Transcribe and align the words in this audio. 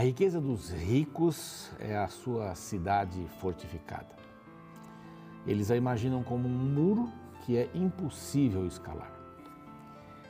A 0.00 0.02
riqueza 0.02 0.40
dos 0.40 0.70
ricos 0.70 1.70
é 1.78 1.94
a 1.94 2.08
sua 2.08 2.54
cidade 2.54 3.22
fortificada. 3.38 4.16
Eles 5.46 5.70
a 5.70 5.76
imaginam 5.76 6.22
como 6.22 6.48
um 6.48 6.50
muro 6.50 7.12
que 7.44 7.58
é 7.58 7.68
impossível 7.74 8.66
escalar. 8.66 9.12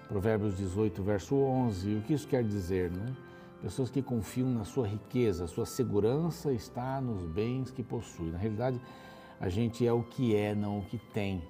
Provérbios 0.08 0.56
18, 0.56 1.00
verso 1.04 1.36
11. 1.36 1.94
O 1.94 2.02
que 2.02 2.14
isso 2.14 2.26
quer 2.26 2.42
dizer, 2.42 2.90
né? 2.90 3.14
Pessoas 3.62 3.90
que 3.90 4.02
confiam 4.02 4.50
na 4.50 4.64
sua 4.64 4.88
riqueza, 4.88 5.46
sua 5.46 5.66
segurança 5.66 6.52
está 6.52 7.00
nos 7.00 7.24
bens 7.24 7.70
que 7.70 7.84
possui. 7.84 8.32
Na 8.32 8.38
realidade, 8.38 8.80
a 9.38 9.48
gente 9.48 9.86
é 9.86 9.92
o 9.92 10.02
que 10.02 10.34
é, 10.34 10.52
não 10.52 10.80
o 10.80 10.84
que 10.84 10.98
tem. 10.98 11.44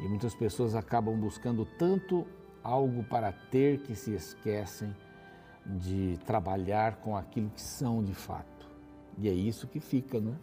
E 0.00 0.06
muitas 0.06 0.34
pessoas 0.34 0.74
acabam 0.74 1.18
buscando 1.18 1.66
tanto 1.78 2.26
algo 2.62 3.02
para 3.04 3.32
ter 3.32 3.78
que 3.78 3.94
se 3.94 4.12
esquecem 4.12 4.94
de 5.64 6.18
trabalhar 6.26 6.96
com 6.96 7.16
aquilo 7.16 7.50
que 7.50 7.60
são 7.60 8.02
de 8.02 8.14
fato. 8.14 8.68
E 9.18 9.28
é 9.28 9.32
isso 9.32 9.66
que 9.66 9.80
fica, 9.80 10.20
né? 10.20 10.34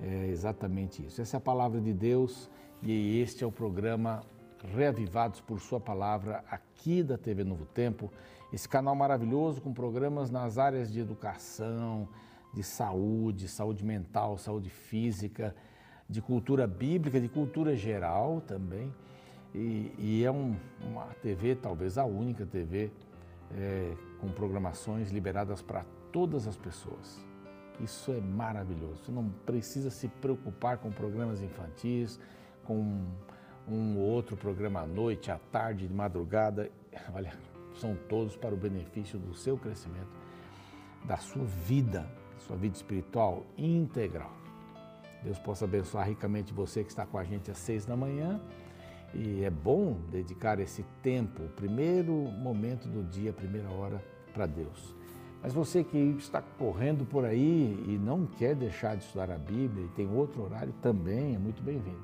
É 0.00 0.26
exatamente 0.26 1.04
isso. 1.04 1.22
Essa 1.22 1.36
é 1.36 1.38
a 1.38 1.40
palavra 1.40 1.80
de 1.80 1.92
Deus 1.92 2.50
e 2.82 3.20
este 3.20 3.44
é 3.44 3.46
o 3.46 3.52
programa 3.52 4.22
Reavivados 4.74 5.40
por 5.40 5.60
Sua 5.60 5.78
Palavra 5.78 6.44
aqui 6.50 7.02
da 7.02 7.16
TV 7.16 7.44
Novo 7.44 7.66
Tempo. 7.66 8.10
Esse 8.52 8.68
canal 8.68 8.94
maravilhoso 8.94 9.60
com 9.60 9.72
programas 9.72 10.30
nas 10.30 10.58
áreas 10.58 10.92
de 10.92 11.00
educação, 11.00 12.08
de 12.52 12.62
saúde, 12.62 13.48
saúde 13.48 13.84
mental, 13.84 14.38
saúde 14.38 14.70
física, 14.70 15.54
de 16.08 16.20
cultura 16.22 16.66
bíblica, 16.66 17.20
de 17.20 17.28
cultura 17.28 17.74
geral 17.74 18.40
também. 18.40 18.92
E, 19.54 19.92
e 19.98 20.24
é 20.24 20.30
um, 20.30 20.56
uma 20.80 21.06
TV, 21.22 21.54
talvez 21.54 21.96
a 21.98 22.04
única 22.04 22.44
TV, 22.44 22.90
é, 23.52 23.92
com 24.24 24.32
programações 24.32 25.10
liberadas 25.10 25.60
para 25.60 25.84
todas 26.10 26.48
as 26.48 26.56
pessoas. 26.56 27.22
Isso 27.78 28.10
é 28.10 28.20
maravilhoso. 28.20 29.04
Você 29.04 29.12
não 29.12 29.28
precisa 29.44 29.90
se 29.90 30.08
preocupar 30.08 30.78
com 30.78 30.90
programas 30.90 31.42
infantis, 31.42 32.18
com 32.64 33.04
um 33.68 33.98
outro 33.98 34.34
programa 34.34 34.80
à 34.80 34.86
noite, 34.86 35.30
à 35.30 35.38
tarde, 35.38 35.86
de 35.86 35.92
madrugada. 35.92 36.70
Olha, 37.12 37.34
são 37.74 37.94
todos 38.08 38.34
para 38.34 38.54
o 38.54 38.56
benefício 38.56 39.18
do 39.18 39.34
seu 39.34 39.58
crescimento, 39.58 40.08
da 41.04 41.18
sua 41.18 41.44
vida, 41.44 42.08
sua 42.38 42.56
vida 42.56 42.76
espiritual 42.76 43.44
integral. 43.58 44.32
Deus 45.22 45.38
possa 45.38 45.66
abençoar 45.66 46.08
ricamente 46.08 46.52
você 46.54 46.82
que 46.82 46.90
está 46.90 47.04
com 47.04 47.18
a 47.18 47.24
gente 47.24 47.50
às 47.50 47.58
seis 47.58 47.84
da 47.84 47.96
manhã. 47.96 48.40
E 49.12 49.44
é 49.44 49.50
bom 49.50 50.00
dedicar 50.10 50.58
esse 50.58 50.82
tempo, 51.02 51.44
o 51.44 51.48
primeiro 51.48 52.12
momento 52.12 52.88
do 52.88 53.04
dia, 53.04 53.30
a 53.30 53.32
primeira 53.32 53.70
hora, 53.70 54.02
para 54.34 54.46
Deus. 54.46 54.94
Mas 55.40 55.52
você 55.52 55.84
que 55.84 55.98
está 56.18 56.42
correndo 56.42 57.06
por 57.06 57.24
aí 57.24 57.84
e 57.86 57.98
não 57.98 58.26
quer 58.26 58.54
deixar 58.54 58.96
de 58.96 59.04
estudar 59.04 59.30
a 59.30 59.38
Bíblia 59.38 59.84
e 59.84 59.88
tem 59.90 60.10
outro 60.10 60.42
horário, 60.42 60.72
também 60.82 61.34
é 61.34 61.38
muito 61.38 61.62
bem-vindo. 61.62 62.02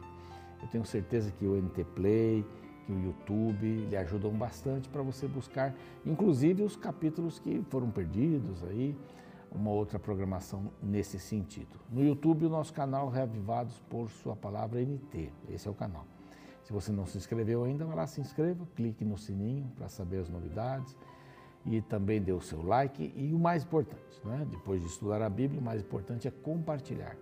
Eu 0.62 0.69
tenho 0.69 0.84
certeza 0.84 1.33
que 1.33 1.47
o 1.47 1.56
NT 1.56 1.84
Play, 1.95 2.45
que 2.84 2.92
o 2.92 3.03
YouTube 3.03 3.86
lhe 3.86 3.97
ajudam 3.97 4.31
bastante 4.33 4.89
para 4.91 5.03
você 5.03 5.27
buscar, 5.27 5.75
inclusive 6.05 6.62
os 6.62 6.77
capítulos 6.77 7.39
que 7.39 7.62
foram 7.70 7.91
perdidos 7.91 8.62
aí, 8.64 8.95
uma 9.51 9.70
outra 9.70 9.98
programação 9.98 10.70
nesse 10.83 11.19
sentido. 11.19 11.81
No 11.91 12.05
YouTube, 12.05 12.45
o 12.45 12.51
nosso 12.51 12.73
canal 12.73 13.08
Reavivados 13.08 13.81
por 13.89 14.11
Sua 14.11 14.36
Palavra 14.36 14.81
NT, 14.81 15.33
esse 15.48 15.67
é 15.67 15.70
o 15.70 15.74
canal. 15.74 16.07
Se 16.63 16.74
você 16.74 16.92
não 16.92 17.07
se 17.07 17.17
inscreveu 17.17 17.64
ainda, 17.64 17.86
lá, 17.86 18.07
se 18.07 18.20
inscreva, 18.20 18.67
clique 18.77 19.02
no 19.02 19.17
sininho 19.17 19.67
para 19.74 19.89
saber 19.89 20.19
as 20.19 20.29
novidades 20.29 20.95
e 21.66 21.80
também 21.82 22.20
dê 22.20 22.32
o 22.32 22.40
seu 22.40 22.62
like. 22.62 23.12
E 23.14 23.32
o 23.32 23.38
mais 23.38 23.64
importante, 23.64 24.20
né? 24.24 24.46
depois 24.50 24.80
de 24.80 24.88
estudar 24.88 25.22
a 25.22 25.28
Bíblia, 25.28 25.60
o 25.60 25.64
mais 25.64 25.82
importante 25.82 26.26
é 26.26 26.30
compartilhar. 26.30 27.16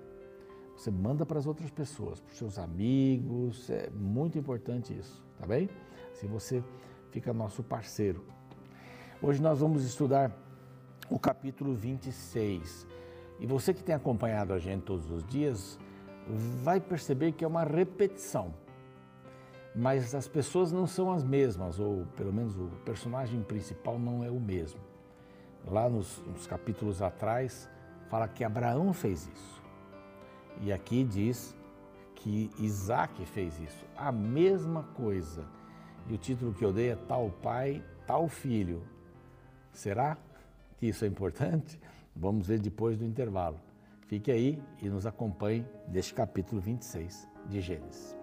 Você 0.76 0.90
manda 0.90 1.26
para 1.26 1.38
as 1.38 1.46
outras 1.46 1.70
pessoas, 1.70 2.20
para 2.20 2.30
os 2.30 2.38
seus 2.38 2.58
amigos, 2.58 3.68
é 3.68 3.90
muito 3.90 4.38
importante 4.38 4.96
isso, 4.96 5.24
tá 5.38 5.46
bem? 5.46 5.68
Se 6.12 6.26
você 6.26 6.62
fica 7.10 7.32
nosso 7.32 7.62
parceiro. 7.62 8.24
Hoje 9.20 9.42
nós 9.42 9.58
vamos 9.58 9.84
estudar 9.84 10.30
o 11.10 11.18
capítulo 11.18 11.74
26. 11.74 12.86
E 13.40 13.46
você 13.46 13.72
que 13.74 13.82
tem 13.82 13.94
acompanhado 13.94 14.52
a 14.52 14.58
gente 14.58 14.82
todos 14.82 15.10
os 15.10 15.24
dias, 15.24 15.78
vai 16.62 16.80
perceber 16.80 17.32
que 17.32 17.44
é 17.44 17.48
uma 17.48 17.64
repetição. 17.64 18.54
Mas 19.80 20.12
as 20.12 20.26
pessoas 20.26 20.72
não 20.72 20.88
são 20.88 21.12
as 21.12 21.22
mesmas, 21.22 21.78
ou 21.78 22.04
pelo 22.16 22.32
menos 22.32 22.58
o 22.58 22.66
personagem 22.84 23.40
principal 23.44 23.96
não 23.96 24.24
é 24.24 24.30
o 24.30 24.40
mesmo. 24.40 24.80
Lá 25.64 25.88
nos, 25.88 26.20
nos 26.26 26.48
capítulos 26.48 27.00
atrás, 27.00 27.70
fala 28.08 28.26
que 28.26 28.42
Abraão 28.42 28.92
fez 28.92 29.30
isso. 29.32 29.62
E 30.62 30.72
aqui 30.72 31.04
diz 31.04 31.56
que 32.16 32.50
Isaac 32.58 33.24
fez 33.26 33.60
isso, 33.60 33.86
a 33.96 34.10
mesma 34.10 34.82
coisa. 34.82 35.44
E 36.08 36.14
o 36.14 36.18
título 36.18 36.52
que 36.52 36.64
eu 36.64 36.72
dei 36.72 36.88
é 36.88 36.96
Tal 36.96 37.30
Pai, 37.40 37.80
Tal 38.04 38.26
Filho. 38.26 38.82
Será 39.72 40.18
que 40.76 40.86
isso 40.88 41.04
é 41.04 41.08
importante? 41.08 41.78
Vamos 42.16 42.48
ver 42.48 42.58
depois 42.58 42.98
do 42.98 43.04
intervalo. 43.04 43.60
Fique 44.08 44.32
aí 44.32 44.60
e 44.82 44.88
nos 44.88 45.06
acompanhe 45.06 45.64
deste 45.86 46.14
capítulo 46.14 46.60
26 46.60 47.28
de 47.48 47.60
Gênesis. 47.60 48.17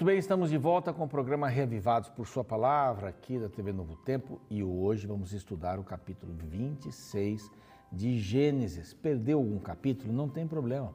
Muito 0.00 0.06
bem, 0.06 0.18
estamos 0.18 0.48
de 0.48 0.56
volta 0.56 0.94
com 0.94 1.04
o 1.04 1.06
programa 1.06 1.46
Reavivados 1.46 2.08
por 2.08 2.26
Sua 2.26 2.42
Palavra, 2.42 3.10
aqui 3.10 3.38
da 3.38 3.50
TV 3.50 3.70
Novo 3.70 3.96
Tempo, 3.96 4.40
e 4.48 4.64
hoje 4.64 5.06
vamos 5.06 5.34
estudar 5.34 5.78
o 5.78 5.84
capítulo 5.84 6.32
26 6.32 7.52
de 7.92 8.18
Gênesis. 8.18 8.94
Perdeu 8.94 9.36
algum 9.36 9.58
capítulo? 9.58 10.10
Não 10.10 10.26
tem 10.26 10.48
problema. 10.48 10.94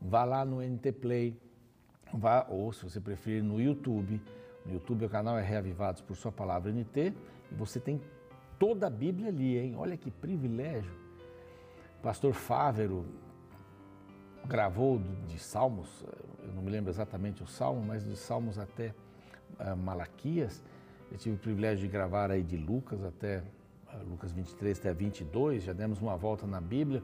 Vá 0.00 0.24
lá 0.24 0.44
no 0.44 0.60
NT 0.60 0.90
Play, 0.90 1.40
vá, 2.12 2.44
ou 2.50 2.72
se 2.72 2.82
você 2.82 3.00
preferir, 3.00 3.40
no 3.40 3.60
YouTube. 3.60 4.20
No 4.66 4.72
YouTube 4.72 5.04
o 5.04 5.08
canal 5.08 5.38
é 5.38 5.42
Reavivados 5.44 6.02
por 6.02 6.16
Sua 6.16 6.32
Palavra 6.32 6.72
NT, 6.72 7.14
e 7.52 7.54
você 7.54 7.78
tem 7.78 8.00
toda 8.58 8.88
a 8.88 8.90
Bíblia 8.90 9.28
ali, 9.28 9.58
hein? 9.58 9.76
Olha 9.76 9.96
que 9.96 10.10
privilégio. 10.10 10.90
Pastor 12.02 12.32
Fávero 12.32 13.06
gravou 14.46 15.00
de 15.26 15.38
Salmos, 15.38 16.04
eu 16.42 16.52
não 16.54 16.62
me 16.62 16.70
lembro 16.70 16.90
exatamente 16.90 17.42
o 17.42 17.46
Salmo, 17.46 17.82
mas 17.86 18.04
de 18.04 18.16
Salmos 18.16 18.58
até 18.58 18.94
uh, 19.58 19.76
Malaquias. 19.76 20.62
Eu 21.10 21.18
tive 21.18 21.36
o 21.36 21.38
privilégio 21.38 21.86
de 21.86 21.88
gravar 21.92 22.30
aí 22.30 22.42
de 22.42 22.56
Lucas 22.56 23.04
até 23.04 23.38
uh, 23.38 24.08
Lucas 24.08 24.32
23 24.32 24.78
até 24.78 24.92
22, 24.92 25.62
já 25.62 25.72
demos 25.72 26.00
uma 26.00 26.16
volta 26.16 26.46
na 26.46 26.60
Bíblia 26.60 27.02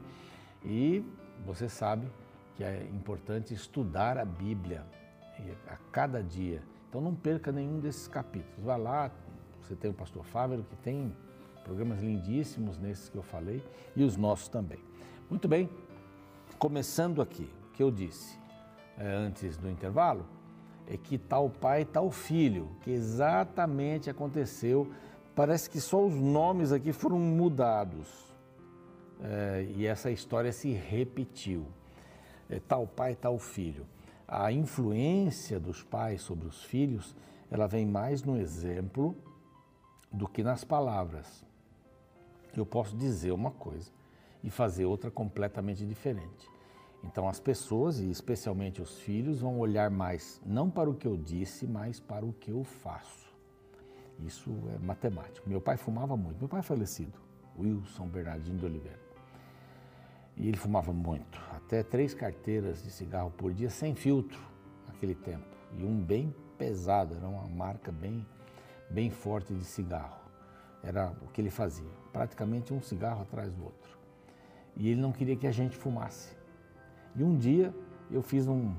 e 0.63 1.03
você 1.45 1.69
sabe 1.69 2.07
que 2.55 2.63
é 2.63 2.83
importante 2.91 3.53
estudar 3.53 4.17
a 4.17 4.25
Bíblia 4.25 4.83
a 5.67 5.77
cada 5.91 6.23
dia. 6.23 6.61
Então 6.89 6.99
não 6.99 7.13
perca 7.13 7.51
nenhum 7.51 7.79
desses 7.79 8.07
capítulos. 8.07 8.63
Vá 8.63 8.75
lá, 8.75 9.11
você 9.61 9.75
tem 9.75 9.91
o 9.91 9.93
pastor 9.93 10.23
Fávero 10.25 10.63
que 10.63 10.75
tem 10.77 11.15
programas 11.63 11.99
lindíssimos 11.99 12.79
nesses 12.79 13.09
que 13.09 13.15
eu 13.17 13.21
falei 13.21 13.63
e 13.95 14.03
os 14.03 14.15
nossos 14.15 14.47
também. 14.47 14.79
Muito 15.29 15.47
bem, 15.47 15.69
começando 16.57 17.21
aqui, 17.21 17.49
o 17.69 17.71
que 17.73 17.83
eu 17.83 17.91
disse 17.91 18.37
é, 18.97 19.13
antes 19.13 19.57
do 19.57 19.69
intervalo, 19.69 20.25
é 20.87 20.97
que 20.97 21.17
tal 21.17 21.49
pai, 21.49 21.85
tal 21.85 22.09
filho, 22.09 22.69
que 22.81 22.91
exatamente 22.91 24.09
aconteceu. 24.09 24.91
Parece 25.35 25.69
que 25.69 25.79
só 25.79 26.03
os 26.03 26.15
nomes 26.15 26.71
aqui 26.71 26.91
foram 26.91 27.19
mudados 27.19 28.07
é, 29.21 29.67
e 29.75 29.85
essa 29.85 30.09
história 30.09 30.51
se 30.51 30.71
repetiu. 30.71 31.67
É, 32.49 32.59
tal 32.59 32.87
pai, 32.87 33.15
tal 33.15 33.37
filho. 33.37 33.85
A 34.27 34.51
influência 34.51 35.59
dos 35.59 35.83
pais 35.83 36.21
sobre 36.21 36.47
os 36.47 36.63
filhos, 36.63 37.15
ela 37.51 37.67
vem 37.67 37.85
mais 37.85 38.23
no 38.23 38.37
exemplo 38.37 39.15
do 40.11 40.27
que 40.27 40.41
nas 40.41 40.63
palavras. 40.63 41.45
Eu 42.55 42.65
posso 42.65 42.95
dizer 42.95 43.31
uma 43.31 43.51
coisa 43.51 43.91
e 44.43 44.49
fazer 44.49 44.85
outra 44.85 45.09
completamente 45.09 45.85
diferente. 45.85 46.49
Então 47.03 47.27
as 47.27 47.39
pessoas, 47.39 47.99
e 47.99 48.09
especialmente 48.09 48.81
os 48.81 48.99
filhos, 48.99 49.41
vão 49.41 49.59
olhar 49.59 49.89
mais 49.89 50.41
não 50.45 50.69
para 50.69 50.89
o 50.89 50.93
que 50.93 51.07
eu 51.07 51.15
disse, 51.17 51.67
mas 51.67 51.99
para 51.99 52.25
o 52.25 52.33
que 52.33 52.51
eu 52.51 52.63
faço. 52.63 53.27
Isso 54.19 54.51
é 54.73 54.79
matemático. 54.79 55.47
Meu 55.47 55.61
pai 55.61 55.77
fumava 55.77 56.17
muito. 56.17 56.39
Meu 56.39 56.49
pai 56.49 56.59
é 56.59 56.63
falecido, 56.63 57.17
Wilson 57.57 58.07
Bernardino 58.07 58.57
de 58.57 58.65
Oliveira. 58.65 59.07
E 60.35 60.47
ele 60.47 60.57
fumava 60.57 60.93
muito, 60.93 61.39
até 61.51 61.81
três 61.81 62.13
carteiras 62.13 62.83
de 62.83 62.91
cigarro 62.91 63.31
por 63.31 63.53
dia 63.53 63.69
sem 63.69 63.95
filtro 63.95 64.39
naquele 64.87 65.15
tempo. 65.15 65.45
E 65.75 65.83
um 65.83 65.99
bem 65.99 66.33
pesado, 66.57 67.15
era 67.15 67.27
uma 67.27 67.47
marca 67.47 67.91
bem 67.91 68.25
bem 68.89 69.09
forte 69.09 69.53
de 69.53 69.63
cigarro. 69.63 70.21
Era 70.83 71.11
o 71.21 71.27
que 71.27 71.41
ele 71.41 71.49
fazia, 71.49 71.89
praticamente 72.13 72.73
um 72.73 72.81
cigarro 72.81 73.21
atrás 73.21 73.53
do 73.53 73.63
outro. 73.63 73.96
E 74.77 74.89
ele 74.89 75.01
não 75.01 75.11
queria 75.11 75.35
que 75.35 75.47
a 75.47 75.51
gente 75.51 75.75
fumasse. 75.75 76.35
E 77.15 77.23
um 77.23 77.35
dia 77.35 77.73
eu 78.11 78.21
fiz 78.21 78.47
um, 78.47 78.71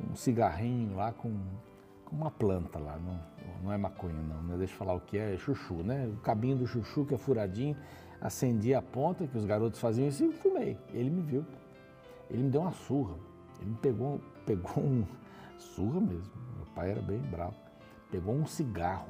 um 0.00 0.14
cigarrinho 0.14 0.94
lá 0.94 1.12
com, 1.12 1.36
com, 2.04 2.16
uma 2.16 2.30
planta 2.30 2.78
lá, 2.78 2.96
não, 2.98 3.20
não 3.62 3.72
é 3.72 3.76
maconha 3.76 4.14
não, 4.14 4.42
né? 4.42 4.56
deixa 4.56 4.72
eu 4.72 4.78
falar 4.78 4.94
o 4.94 5.00
que 5.00 5.18
é, 5.18 5.34
é 5.34 5.36
chuchu, 5.36 5.74
né? 5.82 6.06
O 6.06 6.20
cabinho 6.20 6.56
do 6.56 6.66
chuchu 6.66 7.04
que 7.04 7.14
é 7.14 7.18
furadinho, 7.18 7.76
acendi 8.20 8.72
a 8.74 8.80
ponta 8.80 9.26
que 9.26 9.36
os 9.36 9.44
garotos 9.44 9.80
faziam 9.80 10.06
isso 10.06 10.24
e 10.24 10.32
fumei. 10.32 10.78
Ele 10.92 11.10
me 11.10 11.20
viu. 11.20 11.44
Ele 12.30 12.44
me 12.44 12.50
deu 12.50 12.60
uma 12.60 12.72
surra. 12.72 13.16
Ele 13.60 13.70
me 13.70 13.76
pegou, 13.76 14.20
pegou 14.46 14.82
um 14.82 15.04
surra 15.58 16.00
mesmo. 16.00 16.32
Meu 16.56 16.66
pai 16.74 16.92
era 16.92 17.02
bem 17.02 17.18
bravo. 17.18 17.56
Pegou 18.10 18.34
um 18.34 18.46
cigarro 18.46 19.08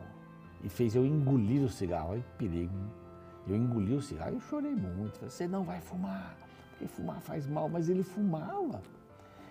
e 0.63 0.69
fez 0.69 0.97
eu 0.97 1.05
engolir 1.05 1.63
o 1.63 1.69
cigarro. 1.69 2.15
Aí 2.15 2.25
perigo. 2.39 2.75
Eu 3.47 3.57
engoli 3.57 3.95
o 3.95 4.03
cigarro 4.03 4.37
e 4.37 4.41
chorei 4.41 4.75
muito. 4.75 5.19
Falei, 5.19 5.31
você 5.31 5.47
não 5.47 5.65
vai 5.65 5.81
fumar, 5.81 6.37
porque 6.71 6.87
fumar 6.87 7.21
faz 7.21 7.47
mal. 7.47 7.69
Mas 7.69 7.89
ele 7.89 8.03
fumava. 8.03 8.83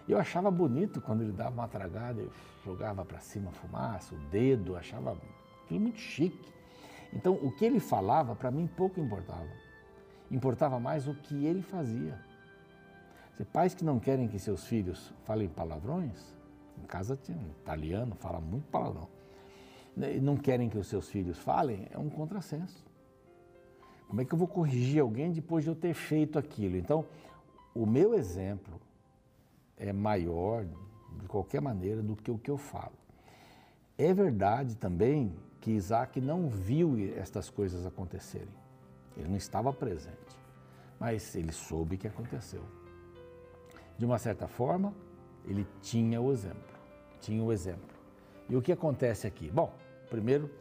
Eu 0.07 0.17
achava 0.17 0.51
bonito 0.51 0.99
quando 0.99 1.21
ele 1.21 1.31
dava 1.31 1.51
uma 1.51 1.67
tragada, 1.67 2.21
eu 2.21 2.31
jogava 2.65 3.05
para 3.05 3.19
cima 3.19 3.49
a 3.51 3.53
fumaça, 3.53 4.13
o 4.13 4.17
dedo, 4.29 4.75
achava 4.75 5.17
aquilo 5.63 5.79
muito 5.79 5.99
chique. 5.99 6.51
Então, 7.13 7.33
o 7.35 7.51
que 7.51 7.63
ele 7.63 7.79
falava, 7.79 8.35
para 8.35 8.51
mim, 8.51 8.67
pouco 8.67 8.99
importava. 8.99 9.47
Importava 10.29 10.79
mais 10.79 11.07
o 11.07 11.13
que 11.13 11.45
ele 11.45 11.61
fazia. 11.61 12.19
Se 13.37 13.45
pais 13.45 13.73
que 13.73 13.85
não 13.85 13.99
querem 13.99 14.27
que 14.27 14.37
seus 14.37 14.65
filhos 14.65 15.13
falem 15.23 15.47
palavrões, 15.47 16.35
em 16.77 16.85
casa 16.85 17.15
tinha 17.15 17.37
um 17.37 17.51
italiano, 17.61 18.15
fala 18.15 18.39
muito 18.39 18.67
palavrão, 18.69 19.07
não 20.21 20.35
querem 20.35 20.69
que 20.69 20.77
os 20.77 20.87
seus 20.87 21.09
filhos 21.09 21.37
falem, 21.37 21.87
é 21.91 21.97
um 21.97 22.09
contrassenso. 22.09 22.83
Como 24.13 24.21
é 24.21 24.25
que 24.25 24.31
eu 24.35 24.37
vou 24.37 24.47
corrigir 24.47 25.01
alguém 25.01 25.31
depois 25.31 25.63
de 25.63 25.71
eu 25.71 25.75
ter 25.75 25.95
feito 25.95 26.37
aquilo? 26.37 26.77
Então, 26.77 27.03
o 27.73 27.83
meu 27.83 28.13
exemplo 28.13 28.79
é 29.75 29.91
maior, 29.91 30.67
de 31.19 31.27
qualquer 31.27 31.59
maneira, 31.59 31.99
do 32.03 32.15
que 32.15 32.29
o 32.29 32.37
que 32.37 32.51
eu 32.51 32.55
falo. 32.55 32.93
É 33.97 34.13
verdade 34.13 34.77
também 34.77 35.33
que 35.59 35.71
Isaac 35.71 36.21
não 36.21 36.47
viu 36.47 36.95
estas 37.17 37.49
coisas 37.49 37.87
acontecerem. 37.87 38.53
Ele 39.17 39.29
não 39.29 39.35
estava 39.35 39.73
presente, 39.73 40.37
mas 40.99 41.35
ele 41.35 41.51
soube 41.51 41.97
que 41.97 42.05
aconteceu. 42.05 42.61
De 43.97 44.05
uma 44.05 44.19
certa 44.19 44.47
forma, 44.47 44.93
ele 45.43 45.65
tinha 45.81 46.21
o 46.21 46.31
exemplo. 46.31 46.77
Tinha 47.19 47.43
o 47.43 47.51
exemplo. 47.51 47.97
E 48.47 48.55
o 48.55 48.61
que 48.61 48.71
acontece 48.71 49.25
aqui? 49.25 49.49
Bom, 49.49 49.73
primeiro, 50.07 50.51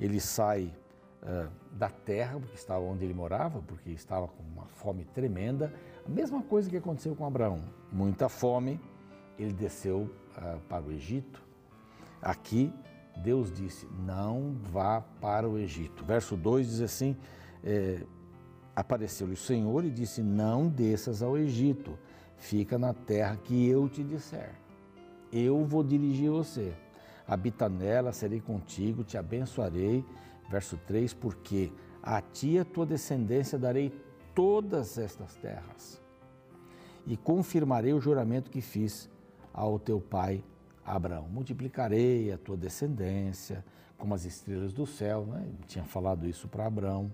ele 0.00 0.18
sai 0.18 0.74
uh, 1.22 1.48
da 1.72 1.88
terra, 1.88 2.38
porque 2.38 2.54
estava 2.54 2.80
onde 2.80 3.04
ele 3.04 3.14
morava, 3.14 3.60
porque 3.62 3.90
estava 3.90 4.28
com 4.28 4.42
uma 4.42 4.66
fome 4.66 5.04
tremenda. 5.04 5.72
A 6.04 6.08
mesma 6.08 6.42
coisa 6.42 6.68
que 6.70 6.76
aconteceu 6.76 7.14
com 7.14 7.26
Abraão. 7.26 7.60
Muita 7.92 8.28
fome, 8.28 8.80
ele 9.38 9.52
desceu 9.52 10.10
uh, 10.36 10.60
para 10.68 10.84
o 10.84 10.92
Egito. 10.92 11.42
Aqui 12.22 12.72
Deus 13.16 13.52
disse: 13.52 13.88
Não 14.04 14.56
vá 14.62 15.00
para 15.20 15.48
o 15.48 15.58
Egito. 15.58 16.04
Verso 16.04 16.36
2 16.36 16.68
diz 16.68 16.80
assim: 16.80 17.16
é, 17.64 18.02
Apareceu-lhe 18.74 19.34
o 19.34 19.36
Senhor 19.36 19.84
e 19.84 19.90
disse: 19.90 20.22
Não 20.22 20.68
desças 20.68 21.22
ao 21.22 21.36
Egito, 21.36 21.98
fica 22.36 22.78
na 22.78 22.92
terra 22.92 23.36
que 23.36 23.66
eu 23.68 23.88
te 23.88 24.04
disser. 24.04 24.54
Eu 25.32 25.64
vou 25.64 25.82
dirigir 25.82 26.30
você. 26.30 26.74
Habita 27.26 27.68
nela, 27.68 28.12
serei 28.12 28.40
contigo, 28.40 29.02
te 29.02 29.18
abençoarei. 29.18 30.04
Verso 30.48 30.76
3: 30.86 31.12
Porque 31.14 31.72
a 32.02 32.20
ti 32.20 32.58
a 32.58 32.64
tua 32.64 32.86
descendência 32.86 33.58
darei 33.58 33.92
todas 34.34 34.98
estas 34.98 35.34
terras, 35.36 36.00
e 37.06 37.16
confirmarei 37.16 37.92
o 37.92 38.00
juramento 38.00 38.50
que 38.50 38.60
fiz 38.60 39.08
ao 39.52 39.78
teu 39.78 40.00
pai 40.00 40.44
Abraão, 40.84 41.28
multiplicarei 41.28 42.30
a 42.30 42.38
tua 42.38 42.56
descendência 42.56 43.64
como 43.98 44.14
as 44.14 44.24
estrelas 44.24 44.72
do 44.72 44.86
céu, 44.86 45.26
né? 45.26 45.48
Tinha 45.66 45.84
falado 45.84 46.28
isso 46.28 46.46
para 46.48 46.66
Abraão, 46.66 47.10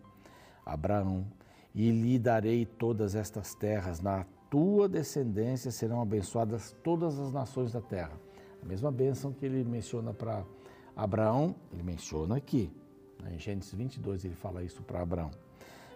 Abraão, 0.67 1.27
e 1.75 1.91
lhe 1.91 2.19
darei 2.19 2.67
todas 2.67 3.15
estas 3.15 3.55
terras, 3.55 4.01
na 4.01 4.27
tua 4.51 4.89
descendência 4.89 5.71
serão 5.71 6.03
abençoadas 6.03 6.77
todas 6.83 7.19
as 7.19 7.33
nações 7.33 7.73
da 7.73 7.81
terra. 7.81 8.13
A 8.63 8.67
mesma 8.67 8.93
bênção 8.93 9.33
que 9.33 9.47
ele 9.47 9.65
menciona 9.65 10.13
para 10.13 10.45
Abraão, 10.95 11.55
ele 11.73 11.83
menciona 11.83 12.37
aqui. 12.37 12.71
Né? 13.23 13.35
Em 13.35 13.39
Gênesis 13.39 13.73
22 13.73 14.25
ele 14.25 14.35
fala 14.35 14.63
isso 14.63 14.83
para 14.83 15.01
Abraão 15.01 15.31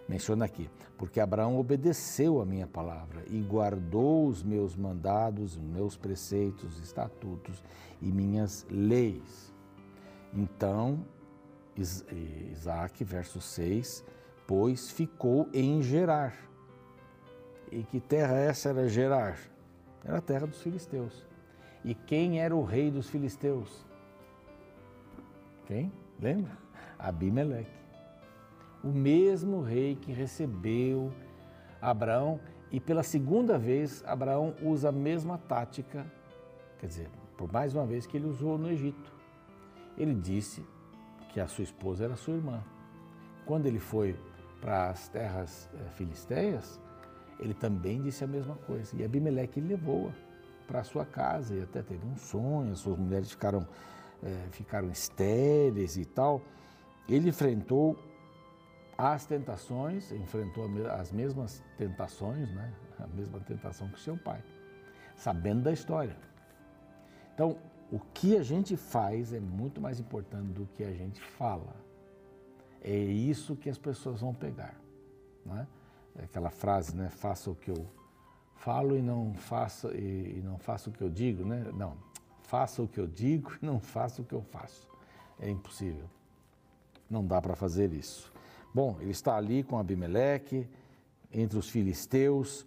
menciona 0.07 0.45
aqui, 0.45 0.69
porque 0.97 1.19
Abraão 1.19 1.59
obedeceu 1.59 2.41
a 2.41 2.45
minha 2.45 2.65
palavra 2.65 3.23
e 3.27 3.41
guardou 3.41 4.27
os 4.27 4.41
meus 4.41 4.75
mandados, 4.75 5.57
meus 5.57 5.97
preceitos, 5.97 6.79
estatutos 6.79 7.63
e 8.01 8.11
minhas 8.11 8.65
leis. 8.69 9.53
Então, 10.33 11.05
Isaac, 11.75 13.03
verso 13.03 13.41
6, 13.41 14.03
pois 14.45 14.89
ficou 14.89 15.49
em 15.53 15.81
Gerar. 15.81 16.35
E 17.71 17.83
que 17.83 17.99
terra 17.99 18.37
essa 18.37 18.69
era 18.69 18.87
Gerar? 18.87 19.37
Era 20.05 20.19
a 20.19 20.21
terra 20.21 20.47
dos 20.47 20.61
filisteus. 20.61 21.25
E 21.83 21.93
quem 21.93 22.39
era 22.39 22.55
o 22.55 22.63
rei 22.63 22.89
dos 22.89 23.09
filisteus? 23.09 23.85
Quem? 25.65 25.91
Lembra? 26.19 26.66
Abimeleque 26.99 27.77
o 28.83 28.89
mesmo 28.89 29.61
rei 29.61 29.95
que 29.95 30.11
recebeu 30.11 31.11
Abraão 31.81 32.39
e 32.71 32.79
pela 32.79 33.03
segunda 33.03 33.57
vez 33.57 34.03
Abraão 34.05 34.55
usa 34.61 34.89
a 34.89 34.91
mesma 34.91 35.37
tática, 35.37 36.05
quer 36.79 36.87
dizer, 36.87 37.09
por 37.37 37.51
mais 37.51 37.73
uma 37.73 37.85
vez 37.85 38.05
que 38.05 38.17
ele 38.17 38.27
usou 38.27 38.57
no 38.57 38.69
Egito. 38.69 39.11
Ele 39.97 40.13
disse 40.13 40.63
que 41.33 41.39
a 41.39 41.47
sua 41.47 41.63
esposa 41.63 42.05
era 42.05 42.15
sua 42.15 42.35
irmã. 42.35 42.63
Quando 43.45 43.65
ele 43.65 43.79
foi 43.79 44.15
para 44.61 44.89
as 44.89 45.07
terras 45.09 45.69
eh, 45.73 45.89
filisteias, 45.91 46.79
ele 47.39 47.53
também 47.53 48.01
disse 48.01 48.23
a 48.23 48.27
mesma 48.27 48.55
coisa. 48.55 48.95
E 48.95 49.03
Abimeleque 49.03 49.59
levou-a 49.59 50.11
para 50.67 50.83
sua 50.83 51.05
casa 51.05 51.55
e 51.55 51.61
até 51.61 51.81
teve 51.81 52.05
um 52.05 52.15
sonho, 52.15 52.73
as 52.73 52.79
suas 52.79 52.97
mulheres 52.97 53.31
ficaram, 53.31 53.65
é, 54.21 54.47
ficaram 54.51 54.89
estéreis 54.89 55.97
e 55.97 56.05
tal. 56.05 56.41
Ele 57.07 57.29
enfrentou 57.29 57.97
as 58.97 59.25
tentações, 59.25 60.11
enfrentou 60.11 60.65
as 60.91 61.11
mesmas 61.11 61.63
tentações, 61.77 62.51
né? 62.53 62.73
a 62.99 63.07
mesma 63.07 63.39
tentação 63.39 63.87
que 63.89 63.99
seu 63.99 64.17
pai, 64.17 64.43
sabendo 65.15 65.63
da 65.63 65.71
história. 65.71 66.17
Então, 67.33 67.57
o 67.91 67.99
que 67.99 68.35
a 68.35 68.43
gente 68.43 68.75
faz 68.75 69.31
é 69.31 69.39
muito 69.39 69.79
mais 69.79 69.99
importante 69.99 70.51
do 70.51 70.65
que 70.73 70.83
a 70.83 70.91
gente 70.91 71.21
fala. 71.21 71.75
É 72.81 72.95
isso 72.95 73.55
que 73.55 73.69
as 73.69 73.77
pessoas 73.77 74.21
vão 74.21 74.33
pegar. 74.33 74.75
Né? 75.45 75.67
Aquela 76.23 76.49
frase, 76.49 76.95
né? 76.95 77.09
Faça 77.09 77.49
o 77.49 77.55
que 77.55 77.69
eu 77.69 77.87
falo 78.55 78.97
e 78.97 79.01
não 79.01 79.33
faça, 79.35 79.93
e 79.95 80.41
não 80.43 80.57
faça 80.57 80.89
o 80.89 80.93
que 80.93 81.01
eu 81.01 81.09
digo, 81.09 81.45
né? 81.45 81.63
Não, 81.75 81.95
faça 82.41 82.81
o 82.81 82.87
que 82.87 82.99
eu 82.99 83.07
digo 83.07 83.53
e 83.61 83.65
não 83.65 83.79
faça 83.79 84.21
o 84.21 84.25
que 84.25 84.33
eu 84.33 84.41
faço. 84.41 84.87
É 85.39 85.49
impossível. 85.49 86.09
Não 87.09 87.25
dá 87.25 87.41
para 87.41 87.55
fazer 87.55 87.93
isso. 87.93 88.31
Bom, 88.73 88.97
ele 88.99 89.11
está 89.11 89.35
ali 89.35 89.63
com 89.63 89.77
Abimeleque, 89.77 90.67
entre 91.31 91.57
os 91.57 91.69
filisteus, 91.69 92.65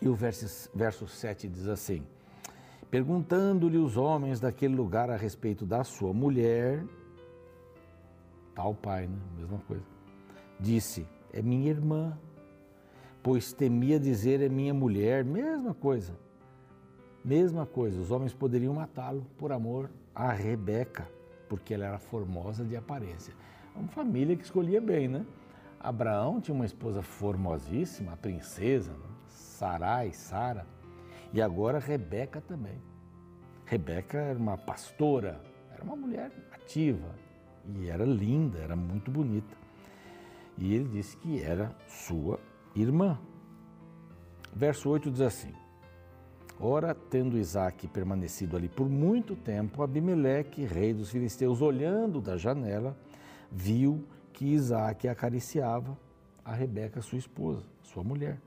e 0.00 0.08
o 0.08 0.14
verso, 0.14 0.70
verso 0.74 1.06
7 1.08 1.48
diz 1.48 1.66
assim: 1.66 2.02
Perguntando-lhe 2.90 3.78
os 3.78 3.96
homens 3.96 4.40
daquele 4.40 4.74
lugar 4.74 5.10
a 5.10 5.16
respeito 5.16 5.66
da 5.66 5.84
sua 5.84 6.12
mulher, 6.12 6.84
tal 8.54 8.74
pai, 8.74 9.06
né? 9.06 9.18
Mesma 9.36 9.58
coisa. 9.66 9.84
Disse: 10.58 11.06
É 11.32 11.42
minha 11.42 11.68
irmã, 11.68 12.16
pois 13.22 13.52
temia 13.52 13.98
dizer 13.98 14.40
é 14.40 14.48
minha 14.48 14.72
mulher, 14.72 15.24
mesma 15.24 15.74
coisa. 15.74 16.16
Mesma 17.24 17.66
coisa, 17.66 18.00
os 18.00 18.10
homens 18.10 18.32
poderiam 18.32 18.72
matá-lo 18.72 19.26
por 19.36 19.52
amor 19.52 19.90
a 20.14 20.32
Rebeca, 20.32 21.08
porque 21.48 21.74
ela 21.74 21.86
era 21.86 21.98
formosa 21.98 22.64
de 22.64 22.76
aparência 22.76 23.34
uma 23.78 23.88
família 23.88 24.36
que 24.36 24.44
escolhia 24.44 24.80
bem, 24.80 25.08
né? 25.08 25.24
Abraão 25.80 26.40
tinha 26.40 26.54
uma 26.54 26.66
esposa 26.66 27.02
formosíssima, 27.02 28.12
a 28.12 28.16
princesa, 28.16 28.92
né? 28.92 29.06
Sarai, 29.28 30.12
Sara, 30.12 30.66
e 31.32 31.40
agora 31.40 31.78
Rebeca 31.78 32.40
também. 32.40 32.80
Rebeca 33.64 34.18
era 34.18 34.38
uma 34.38 34.56
pastora, 34.56 35.40
era 35.72 35.82
uma 35.82 35.94
mulher 35.94 36.32
ativa 36.52 37.14
e 37.76 37.88
era 37.88 38.04
linda, 38.04 38.58
era 38.58 38.74
muito 38.74 39.10
bonita. 39.10 39.56
E 40.56 40.74
ele 40.74 40.88
disse 40.88 41.16
que 41.16 41.40
era 41.40 41.74
sua 41.86 42.40
irmã. 42.74 43.18
Verso 44.52 44.88
8 44.88 45.10
diz 45.10 45.20
assim: 45.20 45.52
Ora, 46.60 46.92
tendo 46.92 47.38
Isaac 47.38 47.86
permanecido 47.86 48.56
ali 48.56 48.68
por 48.68 48.88
muito 48.88 49.36
tempo, 49.36 49.80
Abimeleque, 49.80 50.64
rei 50.64 50.92
dos 50.92 51.10
filisteus, 51.10 51.62
olhando 51.62 52.20
da 52.20 52.36
janela, 52.36 52.96
viu 53.50 54.04
que 54.32 54.44
Isaac 54.44 55.06
acariciava 55.06 55.96
a 56.44 56.52
Rebeca, 56.52 57.00
sua 57.00 57.18
esposa, 57.18 57.62
sua 57.82 58.02
mulher. 58.02 58.40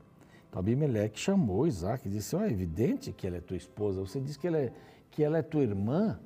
Então 0.50 0.60
Abimeleque 0.60 1.18
chamou 1.18 1.66
Isaac 1.66 2.06
e 2.06 2.12
disse: 2.12 2.36
oh, 2.36 2.42
é 2.42 2.52
evidente 2.52 3.14
que 3.14 3.26
ela 3.26 3.38
é 3.38 3.42
tua 3.42 3.56
esposa, 3.56 4.02
você 4.02 4.20
diz 4.20 4.36
que 4.36 4.46
ela 4.46 4.58
é, 4.58 4.74
que 5.10 5.24
ela 5.24 5.38
é 5.38 5.42
tua 5.42 5.64
irmã. 5.64 6.20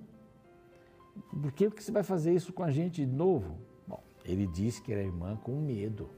Por 1.29 1.51
que 1.51 1.69
você 1.69 1.91
vai 1.91 2.03
fazer 2.03 2.33
isso 2.33 2.51
com 2.51 2.63
a 2.63 2.71
gente 2.71 3.05
de 3.05 3.11
novo? 3.11 3.57
Bom, 3.87 4.01
ele 4.25 4.47
disse 4.47 4.81
que 4.81 4.91
era 4.91 5.03
irmã 5.03 5.35
com 5.37 5.55
medo 5.61 6.09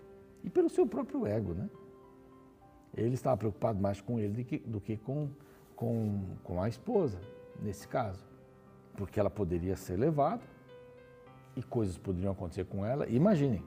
e 0.43 0.49
pelo 0.49 0.69
seu 0.69 0.87
próprio 0.87 1.27
ego, 1.27 1.53
né? 1.53 1.69
Ele 2.95 3.15
estava 3.15 3.35
preocupado 3.35 3.79
mais 3.79 3.99
com 3.99 4.17
ele 4.17 4.33
do 4.33 4.43
que, 4.45 4.57
do 4.59 4.79
que 4.79 4.95
com 4.95 5.29
com, 5.77 6.25
com 6.43 6.61
a 6.61 6.67
esposa, 6.67 7.21
nesse 7.61 7.87
caso, 7.87 8.25
porque 8.97 9.19
ela 9.19 9.29
poderia 9.29 9.77
ser 9.77 9.95
levada 9.95 10.41
e 11.55 11.63
coisas 11.63 11.97
poderiam 11.97 12.33
acontecer 12.33 12.65
com 12.65 12.85
ela. 12.85 13.07
Imaginem, 13.07 13.63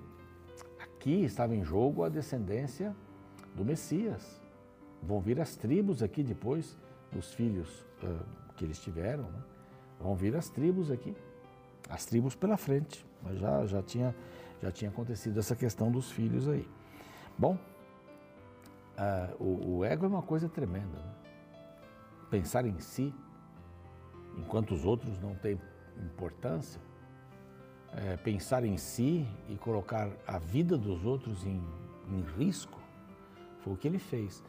aqui 0.79 1.25
estava 1.25 1.55
em 1.55 1.64
jogo 1.64 2.02
a 2.02 2.09
descendência 2.09 2.95
do 3.55 3.64
Messias. 3.64 4.43
Vão 5.02 5.21
vir 5.21 5.40
as 5.40 5.57
tribos 5.57 6.02
aqui 6.02 6.23
depois 6.23 6.76
dos 7.12 7.33
filhos 7.33 7.81
uh, 8.02 8.55
que 8.57 8.64
eles 8.64 8.79
tiveram, 8.81 9.25
né? 9.25 9.43
vão 9.99 10.14
vir 10.14 10.37
as 10.37 10.49
tribos 10.49 10.90
aqui, 10.90 11.17
as 11.88 12.05
tribos 12.05 12.35
pela 12.35 12.57
frente. 12.57 13.07
Mas 13.23 13.38
já, 13.38 13.67
já, 13.67 13.83
tinha, 13.83 14.14
já 14.61 14.71
tinha 14.73 14.90
acontecido 14.90 15.38
essa 15.38 15.55
questão 15.55 15.90
dos 15.93 16.11
filhos 16.11 16.49
aí. 16.49 16.69
Bom, 17.38 17.57
uh, 18.99 19.43
o, 19.43 19.79
o, 19.79 19.85
ego 19.85 20.05
é 20.07 20.09
uma 20.09 20.23
coisa 20.23 20.49
tremenda. 20.49 20.99
Né? 20.99 21.20
Pensar 22.31 22.65
em 22.65 22.79
si, 22.79 23.13
enquanto 24.39 24.73
os 24.73 24.85
outros 24.85 25.19
não 25.19 25.35
têm 25.35 25.61
importância, 25.99 26.81
é, 27.93 28.17
pensar 28.17 28.65
em 28.65 28.77
si 28.77 29.27
e 29.49 29.57
colocar 29.57 30.09
a 30.27 30.39
vida 30.39 30.79
dos 30.79 31.05
outros 31.05 31.45
em, 31.45 31.61
em 32.09 32.21
risco, 32.39 32.79
foi 33.59 33.73
o 33.73 33.77
que 33.77 33.89
ele 33.89 33.99
fez. 33.99 34.43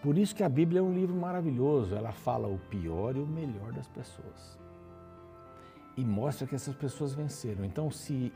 Por 0.00 0.16
isso 0.16 0.34
que 0.34 0.44
a 0.44 0.48
Bíblia 0.48 0.78
é 0.78 0.82
um 0.82 0.94
livro 0.94 1.14
maravilhoso, 1.14 1.94
ela 1.94 2.12
fala 2.12 2.46
o 2.46 2.58
pior 2.70 3.16
e 3.16 3.20
o 3.20 3.26
melhor 3.26 3.72
das 3.72 3.88
pessoas. 3.88 4.58
E 5.96 6.04
mostra 6.04 6.46
que 6.46 6.54
essas 6.54 6.76
pessoas 6.76 7.12
venceram. 7.12 7.64
Então, 7.64 7.90
se, 7.90 8.32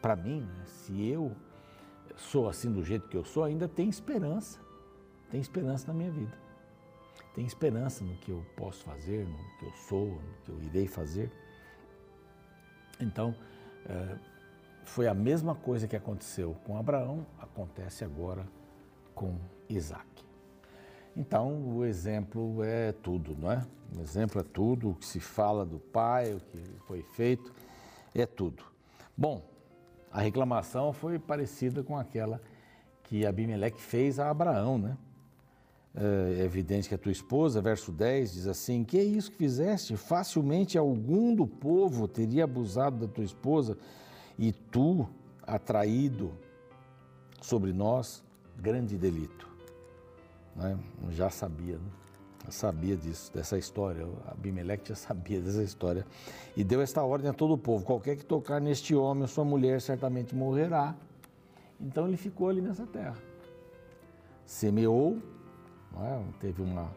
para 0.00 0.16
mim, 0.16 0.40
né, 0.40 0.64
se 0.64 1.06
eu 1.06 1.36
sou 2.16 2.48
assim 2.48 2.72
do 2.72 2.82
jeito 2.82 3.06
que 3.08 3.16
eu 3.16 3.24
sou, 3.24 3.44
ainda 3.44 3.68
tem 3.68 3.90
esperança. 3.90 4.58
Tem 5.30 5.38
esperança 5.38 5.88
na 5.88 5.92
minha 5.92 6.10
vida 6.10 6.45
tem 7.36 7.44
esperança 7.44 8.02
no 8.02 8.16
que 8.16 8.30
eu 8.30 8.42
posso 8.56 8.82
fazer, 8.82 9.26
no 9.26 9.36
que 9.58 9.66
eu 9.66 9.72
sou, 9.72 10.06
no 10.06 10.34
que 10.42 10.50
eu 10.50 10.62
irei 10.62 10.86
fazer. 10.86 11.30
Então, 12.98 13.36
é, 13.86 14.16
foi 14.84 15.06
a 15.06 15.12
mesma 15.12 15.54
coisa 15.54 15.86
que 15.86 15.94
aconteceu 15.94 16.56
com 16.64 16.78
Abraão, 16.78 17.26
acontece 17.38 18.04
agora 18.04 18.48
com 19.14 19.38
Isaac. 19.68 20.06
Então, 21.14 21.76
o 21.76 21.84
exemplo 21.84 22.64
é 22.64 22.92
tudo, 22.92 23.36
não 23.36 23.52
é? 23.52 23.62
O 23.94 24.00
exemplo 24.00 24.40
é 24.40 24.44
tudo, 24.44 24.90
o 24.90 24.94
que 24.94 25.04
se 25.04 25.20
fala 25.20 25.66
do 25.66 25.78
pai, 25.78 26.32
o 26.32 26.40
que 26.40 26.58
foi 26.86 27.02
feito, 27.02 27.52
é 28.14 28.24
tudo. 28.24 28.64
Bom, 29.14 29.44
a 30.10 30.22
reclamação 30.22 30.90
foi 30.90 31.18
parecida 31.18 31.82
com 31.82 31.98
aquela 31.98 32.40
que 33.02 33.26
Abimeleque 33.26 33.80
fez 33.80 34.18
a 34.18 34.30
Abraão, 34.30 34.78
né? 34.78 34.96
É 35.98 36.44
evidente 36.44 36.90
que 36.90 36.94
a 36.94 36.98
tua 36.98 37.10
esposa, 37.10 37.62
verso 37.62 37.90
10, 37.90 38.34
diz 38.34 38.46
assim: 38.46 38.84
Que 38.84 38.98
é 38.98 39.02
isso 39.02 39.30
que 39.30 39.38
fizeste? 39.38 39.96
Facilmente 39.96 40.76
algum 40.76 41.34
do 41.34 41.46
povo 41.46 42.06
teria 42.06 42.44
abusado 42.44 43.06
da 43.06 43.12
tua 43.12 43.24
esposa 43.24 43.78
e 44.38 44.52
tu, 44.52 45.08
atraído 45.42 46.32
sobre 47.40 47.72
nós, 47.72 48.22
grande 48.58 48.98
delito. 48.98 49.48
Né? 50.54 50.78
Já 51.10 51.30
sabia, 51.30 51.76
né? 51.76 51.90
Já 52.44 52.50
sabia 52.52 52.96
disso, 52.96 53.32
dessa 53.32 53.56
história. 53.56 54.06
Abimeleque 54.26 54.90
já 54.90 54.94
sabia 54.94 55.40
dessa 55.40 55.62
história. 55.62 56.06
E 56.54 56.62
deu 56.62 56.82
esta 56.82 57.02
ordem 57.02 57.30
a 57.30 57.32
todo 57.32 57.54
o 57.54 57.58
povo: 57.58 57.86
qualquer 57.86 58.16
que 58.16 58.24
tocar 58.24 58.60
neste 58.60 58.94
homem, 58.94 59.26
sua 59.26 59.46
mulher 59.46 59.80
certamente 59.80 60.34
morrerá. 60.34 60.94
Então 61.80 62.06
ele 62.06 62.18
ficou 62.18 62.50
ali 62.50 62.60
nessa 62.60 62.86
terra. 62.86 63.16
Semeou 64.44 65.18
é? 66.04 66.22
teve 66.40 66.62
uma, 66.62 66.90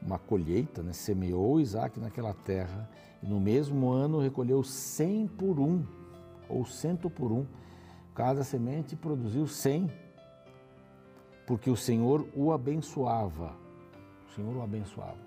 uma 0.00 0.18
colheita, 0.18 0.82
né? 0.82 0.92
semeou 0.92 1.60
Isaac 1.60 1.98
naquela 1.98 2.32
terra 2.32 2.88
e 3.22 3.26
no 3.26 3.40
mesmo 3.40 3.90
ano 3.90 4.20
recolheu 4.20 4.62
cem 4.62 5.26
por 5.26 5.58
um, 5.58 5.84
ou 6.48 6.64
cento 6.64 7.10
por 7.10 7.32
um. 7.32 7.46
Cada 8.14 8.42
semente 8.44 8.96
produziu 8.96 9.46
cem, 9.46 9.90
porque 11.46 11.70
o 11.70 11.76
Senhor 11.76 12.26
o 12.34 12.52
abençoava. 12.52 13.54
O 14.28 14.34
Senhor 14.34 14.56
o 14.56 14.62
abençoava. 14.62 15.26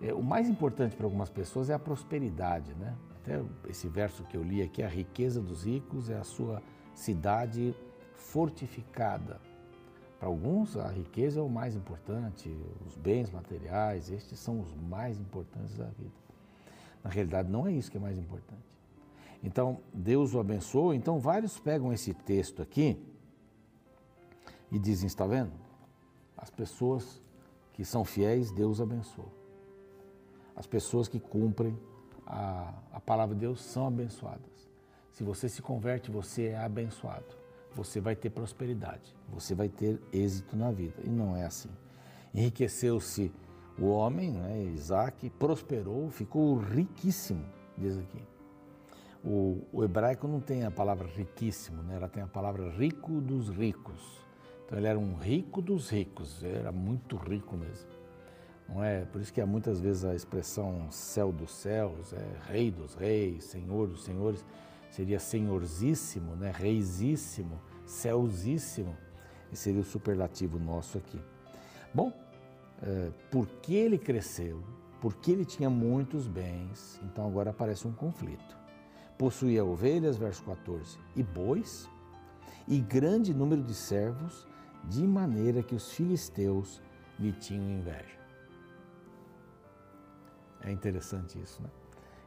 É, 0.00 0.12
o 0.12 0.22
mais 0.22 0.48
importante 0.48 0.96
para 0.96 1.06
algumas 1.06 1.30
pessoas 1.30 1.70
é 1.70 1.74
a 1.74 1.78
prosperidade, 1.78 2.74
né? 2.74 2.94
Até 3.16 3.42
esse 3.68 3.88
verso 3.88 4.22
que 4.24 4.36
eu 4.36 4.42
li 4.42 4.62
aqui, 4.62 4.82
a 4.82 4.88
riqueza 4.88 5.40
dos 5.40 5.64
ricos 5.64 6.10
é 6.10 6.18
a 6.18 6.24
sua 6.24 6.62
cidade 6.94 7.74
fortificada. 8.16 9.40
Para 10.18 10.28
alguns, 10.28 10.76
a 10.76 10.88
riqueza 10.88 11.40
é 11.40 11.42
o 11.42 11.48
mais 11.48 11.74
importante, 11.74 12.48
os 12.86 12.96
bens 12.96 13.30
materiais, 13.30 14.10
estes 14.10 14.38
são 14.38 14.60
os 14.60 14.72
mais 14.74 15.18
importantes 15.18 15.76
da 15.76 15.86
vida. 15.86 16.14
Na 17.02 17.10
realidade, 17.10 17.50
não 17.50 17.66
é 17.66 17.72
isso 17.72 17.90
que 17.90 17.96
é 17.96 18.00
mais 18.00 18.16
importante. 18.16 18.62
Então, 19.42 19.80
Deus 19.92 20.32
o 20.32 20.40
abençoou. 20.40 20.94
Então, 20.94 21.18
vários 21.18 21.58
pegam 21.58 21.92
esse 21.92 22.14
texto 22.14 22.62
aqui 22.62 22.98
e 24.70 24.78
dizem: 24.78 25.06
está 25.06 25.26
vendo? 25.26 25.52
As 26.36 26.48
pessoas 26.48 27.20
que 27.74 27.84
são 27.84 28.04
fiéis, 28.04 28.50
Deus 28.50 28.80
abençoa. 28.80 29.28
As 30.56 30.66
pessoas 30.66 31.08
que 31.08 31.18
cumprem 31.18 31.78
a, 32.26 32.72
a 32.92 33.00
palavra 33.00 33.34
de 33.34 33.42
Deus 33.42 33.60
são 33.60 33.86
abençoadas. 33.86 34.70
Se 35.12 35.22
você 35.22 35.48
se 35.48 35.60
converte, 35.60 36.10
você 36.10 36.46
é 36.46 36.58
abençoado 36.58 37.43
você 37.74 38.00
vai 38.00 38.14
ter 38.14 38.30
prosperidade, 38.30 39.14
você 39.28 39.54
vai 39.54 39.68
ter 39.68 40.00
êxito 40.12 40.56
na 40.56 40.70
vida. 40.70 40.94
E 41.02 41.08
não 41.08 41.36
é 41.36 41.44
assim. 41.44 41.70
Enriqueceu-se 42.34 43.32
o 43.78 43.86
homem, 43.86 44.32
né, 44.32 44.62
Isaac, 44.74 45.28
prosperou, 45.30 46.08
ficou 46.10 46.56
riquíssimo, 46.58 47.44
diz 47.76 47.98
aqui. 47.98 48.22
O, 49.24 49.62
o, 49.72 49.82
hebraico 49.82 50.28
não 50.28 50.38
tem 50.38 50.64
a 50.64 50.70
palavra 50.70 51.08
riquíssimo, 51.08 51.82
né? 51.82 51.96
ela 51.96 52.08
tem 52.08 52.22
a 52.22 52.26
palavra 52.26 52.68
rico 52.70 53.20
dos 53.22 53.48
ricos. 53.48 54.22
Então 54.66 54.78
ele 54.78 54.86
era 54.86 54.98
um 54.98 55.14
rico 55.14 55.62
dos 55.62 55.88
ricos, 55.88 56.44
era 56.44 56.70
muito 56.70 57.16
rico 57.16 57.56
mesmo. 57.56 57.88
Não 58.68 58.84
é? 58.84 59.04
Por 59.06 59.20
isso 59.20 59.32
que 59.32 59.40
há 59.40 59.46
muitas 59.46 59.80
vezes 59.80 60.04
a 60.04 60.14
expressão 60.14 60.90
céu 60.90 61.32
dos 61.32 61.52
céus, 61.52 62.12
é 62.12 62.52
rei 62.52 62.70
dos 62.70 62.94
reis, 62.94 63.44
senhor 63.44 63.88
dos 63.88 64.04
senhores 64.04 64.44
seria 64.94 65.18
senhorzíssimo, 65.18 66.36
né? 66.36 66.52
reisíssimo, 66.54 67.60
céusíssimo, 67.84 68.96
e 69.50 69.56
seria 69.56 69.80
o 69.80 69.84
superlativo 69.84 70.56
nosso 70.56 70.98
aqui. 70.98 71.20
Bom, 71.92 72.12
é, 72.80 73.10
porque 73.28 73.74
ele 73.74 73.98
cresceu, 73.98 74.62
porque 75.00 75.32
ele 75.32 75.44
tinha 75.44 75.68
muitos 75.68 76.28
bens, 76.28 77.00
então 77.02 77.26
agora 77.26 77.50
aparece 77.50 77.88
um 77.88 77.92
conflito. 77.92 78.56
Possuía 79.18 79.64
ovelhas, 79.64 80.16
verso 80.16 80.44
14, 80.44 80.96
e 81.16 81.24
bois, 81.24 81.90
e 82.68 82.78
grande 82.78 83.34
número 83.34 83.62
de 83.62 83.74
servos, 83.74 84.46
de 84.84 85.04
maneira 85.04 85.60
que 85.60 85.74
os 85.74 85.90
filisteus 85.90 86.80
lhe 87.18 87.32
tinham 87.32 87.68
inveja. 87.68 88.20
É 90.62 90.70
interessante 90.70 91.40
isso, 91.40 91.60
né? 91.60 91.68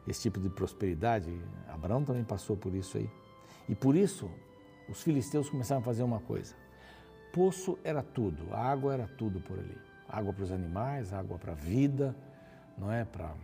Esse 0.07 0.21
tipo 0.21 0.39
de 0.39 0.49
prosperidade. 0.49 1.29
Abraão 1.67 2.03
também 2.03 2.23
passou 2.23 2.55
por 2.55 2.73
isso 2.73 2.97
aí. 2.97 3.09
E 3.67 3.75
por 3.75 3.95
isso, 3.95 4.29
os 4.89 5.01
filisteus 5.01 5.49
começaram 5.49 5.81
a 5.81 5.83
fazer 5.83 6.03
uma 6.03 6.19
coisa. 6.19 6.55
Poço 7.33 7.77
era 7.83 8.01
tudo, 8.01 8.53
água 8.53 8.93
era 8.93 9.07
tudo 9.07 9.39
por 9.39 9.59
ali. 9.59 9.77
Água 10.07 10.33
para 10.33 10.43
os 10.43 10.51
animais, 10.51 11.11
água 11.11 11.37
para 11.37 11.51
a 11.51 11.55
vida, 11.55 12.15
não 12.77 12.91
é? 12.91 13.03
Para 13.03 13.35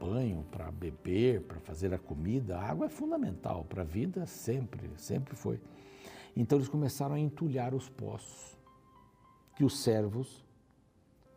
banho, 0.00 0.44
para 0.50 0.70
beber, 0.70 1.42
para 1.42 1.60
fazer 1.60 1.92
a 1.92 1.98
comida. 1.98 2.58
A 2.58 2.70
água 2.70 2.86
é 2.86 2.88
fundamental 2.88 3.64
para 3.64 3.82
a 3.82 3.84
vida 3.84 4.26
sempre, 4.26 4.90
sempre 4.96 5.34
foi. 5.36 5.60
Então 6.36 6.56
eles 6.56 6.68
começaram 6.68 7.14
a 7.14 7.20
entulhar 7.20 7.74
os 7.74 7.88
poços 7.88 8.56
que 9.56 9.64
os 9.64 9.82
servos 9.82 10.44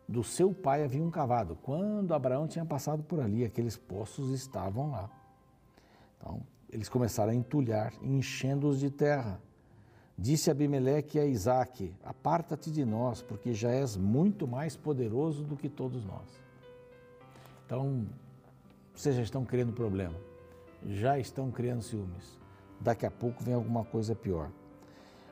do 0.08 0.22
seu 0.22 0.52
pai 0.52 0.84
haviam 0.84 1.10
cavado. 1.10 1.56
Quando 1.62 2.14
Abraão 2.14 2.46
tinha 2.46 2.64
passado 2.64 3.02
por 3.02 3.20
ali, 3.20 3.44
aqueles 3.44 3.76
poços 3.76 4.30
estavam 4.30 4.90
lá. 4.90 5.10
Então, 6.18 6.42
eles 6.70 6.88
começaram 6.88 7.32
a 7.32 7.34
entulhar, 7.34 7.92
enchendo-os 8.02 8.80
de 8.80 8.90
terra. 8.90 9.40
Disse 10.16 10.50
Abimeleque 10.50 11.18
a 11.18 11.26
Isaac: 11.26 11.94
Aparta-te 12.04 12.70
de 12.70 12.84
nós, 12.84 13.22
porque 13.22 13.52
já 13.52 13.70
és 13.70 13.96
muito 13.96 14.46
mais 14.46 14.76
poderoso 14.76 15.44
do 15.44 15.56
que 15.56 15.68
todos 15.68 16.04
nós. 16.04 16.40
Então, 17.66 18.06
vocês 18.94 19.16
já 19.16 19.22
estão 19.22 19.44
criando 19.44 19.72
problema, 19.72 20.14
já 20.86 21.18
estão 21.18 21.50
criando 21.50 21.82
ciúmes. 21.82 22.38
Daqui 22.80 23.06
a 23.06 23.10
pouco 23.10 23.42
vem 23.42 23.54
alguma 23.54 23.84
coisa 23.84 24.14
pior. 24.14 24.50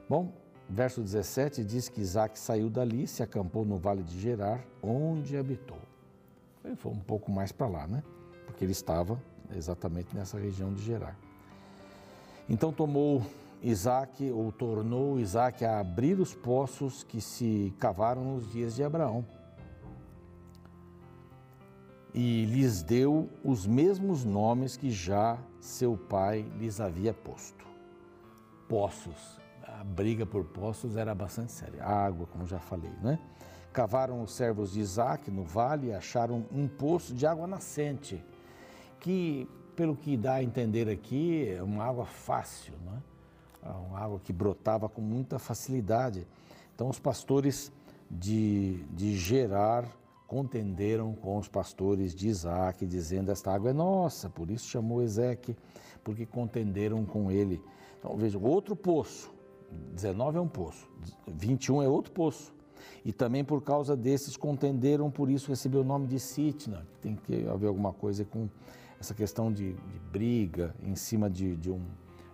Bom, 0.09 0.33
verso 0.71 1.03
17 1.03 1.65
diz 1.65 1.89
que 1.89 2.01
Isaac 2.01 2.39
saiu 2.39 2.71
dali, 2.71 3.07
se 3.07 3.23
acampou 3.23 3.65
no 3.65 3.77
vale 3.77 4.03
de 4.03 4.19
Gerar, 4.19 4.65
onde 4.81 5.37
habitou. 5.37 5.81
Ele 6.65 6.77
foi 6.77 6.93
um 6.93 7.01
pouco 7.01 7.31
mais 7.31 7.51
para 7.51 7.67
lá, 7.67 7.87
né? 7.87 8.03
Porque 8.47 8.65
ele 8.65 8.73
estava 8.73 9.21
exatamente 9.55 10.15
nessa 10.15 10.39
região 10.39 10.73
de 10.73 10.81
Gerar. 10.83 11.17
Então 12.49 12.73
tomou 12.73 13.23
Isaac, 13.63 14.31
ou 14.31 14.53
tornou 14.53 15.19
Isaac 15.19 15.65
a 15.65 15.81
abrir 15.81 16.21
os 16.21 16.35
poços 16.35 17.03
que 17.03 17.21
se 17.21 17.75
cavaram 17.79 18.25
nos 18.25 18.51
dias 18.51 18.75
de 18.75 18.85
Abraão. 18.85 19.25
E 22.15 22.45
lhes 22.47 22.83
deu 22.83 23.29
os 23.45 23.67
mesmos 23.67 24.25
nomes 24.25 24.77
que 24.77 24.91
já 24.91 25.39
seu 25.61 25.97
pai 25.97 26.43
lhes 26.59 26.81
havia 26.81 27.13
posto. 27.13 27.65
Poços. 28.69 29.39
A 29.79 29.85
briga 29.85 30.27
por 30.27 30.45
poços 30.45 30.97
era 30.97 31.15
bastante 31.15 31.53
séria. 31.53 31.85
água, 31.85 32.27
como 32.27 32.47
já 32.47 32.59
falei, 32.59 32.91
né? 33.03 33.19
Cavaram 33.73 34.23
os 34.23 34.33
servos 34.33 34.73
de 34.73 34.81
Isaac 34.81 35.31
no 35.31 35.45
vale 35.45 35.89
e 35.89 35.93
acharam 35.93 36.45
um 36.51 36.67
poço 36.67 37.15
de 37.15 37.25
água 37.25 37.47
nascente, 37.47 38.23
que, 38.99 39.49
pelo 39.77 39.95
que 39.95 40.17
dá 40.17 40.35
a 40.35 40.43
entender 40.43 40.89
aqui, 40.89 41.49
é 41.49 41.63
uma 41.63 41.85
água 41.85 42.05
fácil, 42.05 42.75
não 42.85 42.97
é? 42.97 43.11
uma 43.89 43.99
água 43.99 44.19
que 44.19 44.33
brotava 44.33 44.89
com 44.89 45.01
muita 45.01 45.39
facilidade. 45.39 46.27
Então, 46.75 46.89
os 46.89 46.99
pastores 46.99 47.71
de, 48.11 48.83
de 48.91 49.17
Gerar 49.17 49.85
contenderam 50.27 51.15
com 51.15 51.39
os 51.39 51.49
pastores 51.49 52.15
de 52.15 52.29
Isaac, 52.29 52.87
dizendo: 52.87 53.31
Esta 53.31 53.53
água 53.53 53.71
é 53.71 53.73
nossa, 53.73 54.29
por 54.31 54.51
isso 54.51 54.67
chamou 54.67 55.03
Ezeque, 55.03 55.57
porque 56.03 56.25
contenderam 56.25 57.05
com 57.05 57.31
ele. 57.31 57.63
Então, 57.99 58.17
veja, 58.17 58.39
outro 58.39 58.75
poço, 58.75 59.31
19 59.95 60.39
é 60.39 60.41
um 60.41 60.49
poço, 60.49 60.89
21 61.27 61.83
é 61.83 61.89
outro 61.89 62.13
poço. 62.13 62.53
E 63.05 63.13
também 63.13 63.43
por 63.43 63.63
causa 63.63 63.97
desses 63.97 64.37
contenderam, 64.37 65.11
por 65.11 65.31
isso 65.31 65.49
recebeu 65.49 65.81
o 65.81 65.85
nome 65.85 66.07
de 66.07 66.21
Sitna. 66.21 66.87
Tem 67.01 67.17
que 67.17 67.47
haver 67.47 67.67
alguma 67.67 67.93
coisa 67.93 68.25
com 68.25 68.49
essa 68.99 69.15
questão 69.15 69.51
de, 69.51 69.73
de 69.73 69.99
briga 70.13 70.75
em 70.83 70.95
cima 70.95 71.31
de, 71.31 71.57
de 71.57 71.71
um 71.71 71.81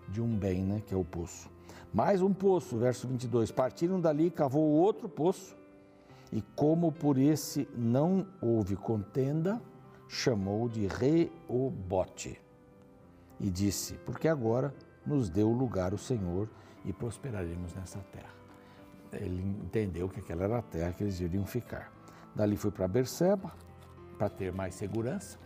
de 0.09 0.21
um 0.21 0.37
bem, 0.37 0.63
né, 0.63 0.83
que 0.87 0.95
é 0.95 0.97
o 0.97 1.05
poço. 1.05 1.51
Mais 1.93 2.23
um 2.23 2.33
poço, 2.33 2.77
verso 2.77 3.09
22. 3.09 3.51
Partiram 3.51 4.01
dali, 4.01 4.31
cavou 4.31 4.65
outro 4.65 5.09
poço, 5.09 5.57
e 6.33 6.43
como 6.55 6.93
por 6.93 7.19
esse 7.19 7.69
não 7.77 8.27
houve 8.41 8.77
contenda, 8.77 9.61
chamou 10.09 10.69
de 10.69 10.87
Reobote. 10.87 12.41
E 13.41 13.51
disse: 13.51 13.95
Porque 14.05 14.29
agora 14.29 14.75
nos 15.05 15.29
deu 15.29 15.51
lugar 15.51 15.95
o 15.95 15.99
Senhor 15.99 16.49
e 16.87 16.93
prosperaremos 16.93 17.75
nessa 17.75 17.99
terra. 18.13 18.35
Ele 19.13 19.43
entendeu 19.63 20.09
que 20.09 20.21
aquela 20.21 20.45
era 20.45 20.59
a 20.59 20.63
terra 20.63 20.93
que 20.93 21.05
eles 21.05 21.21
iriam 21.21 21.45
ficar. 21.45 21.93
Dali 22.35 22.57
foi 22.57 22.71
para 22.71 22.89
Berseba, 22.89 23.53
para 24.17 24.29
ter 24.29 24.53
mais 24.53 24.75
segurança, 24.75 25.39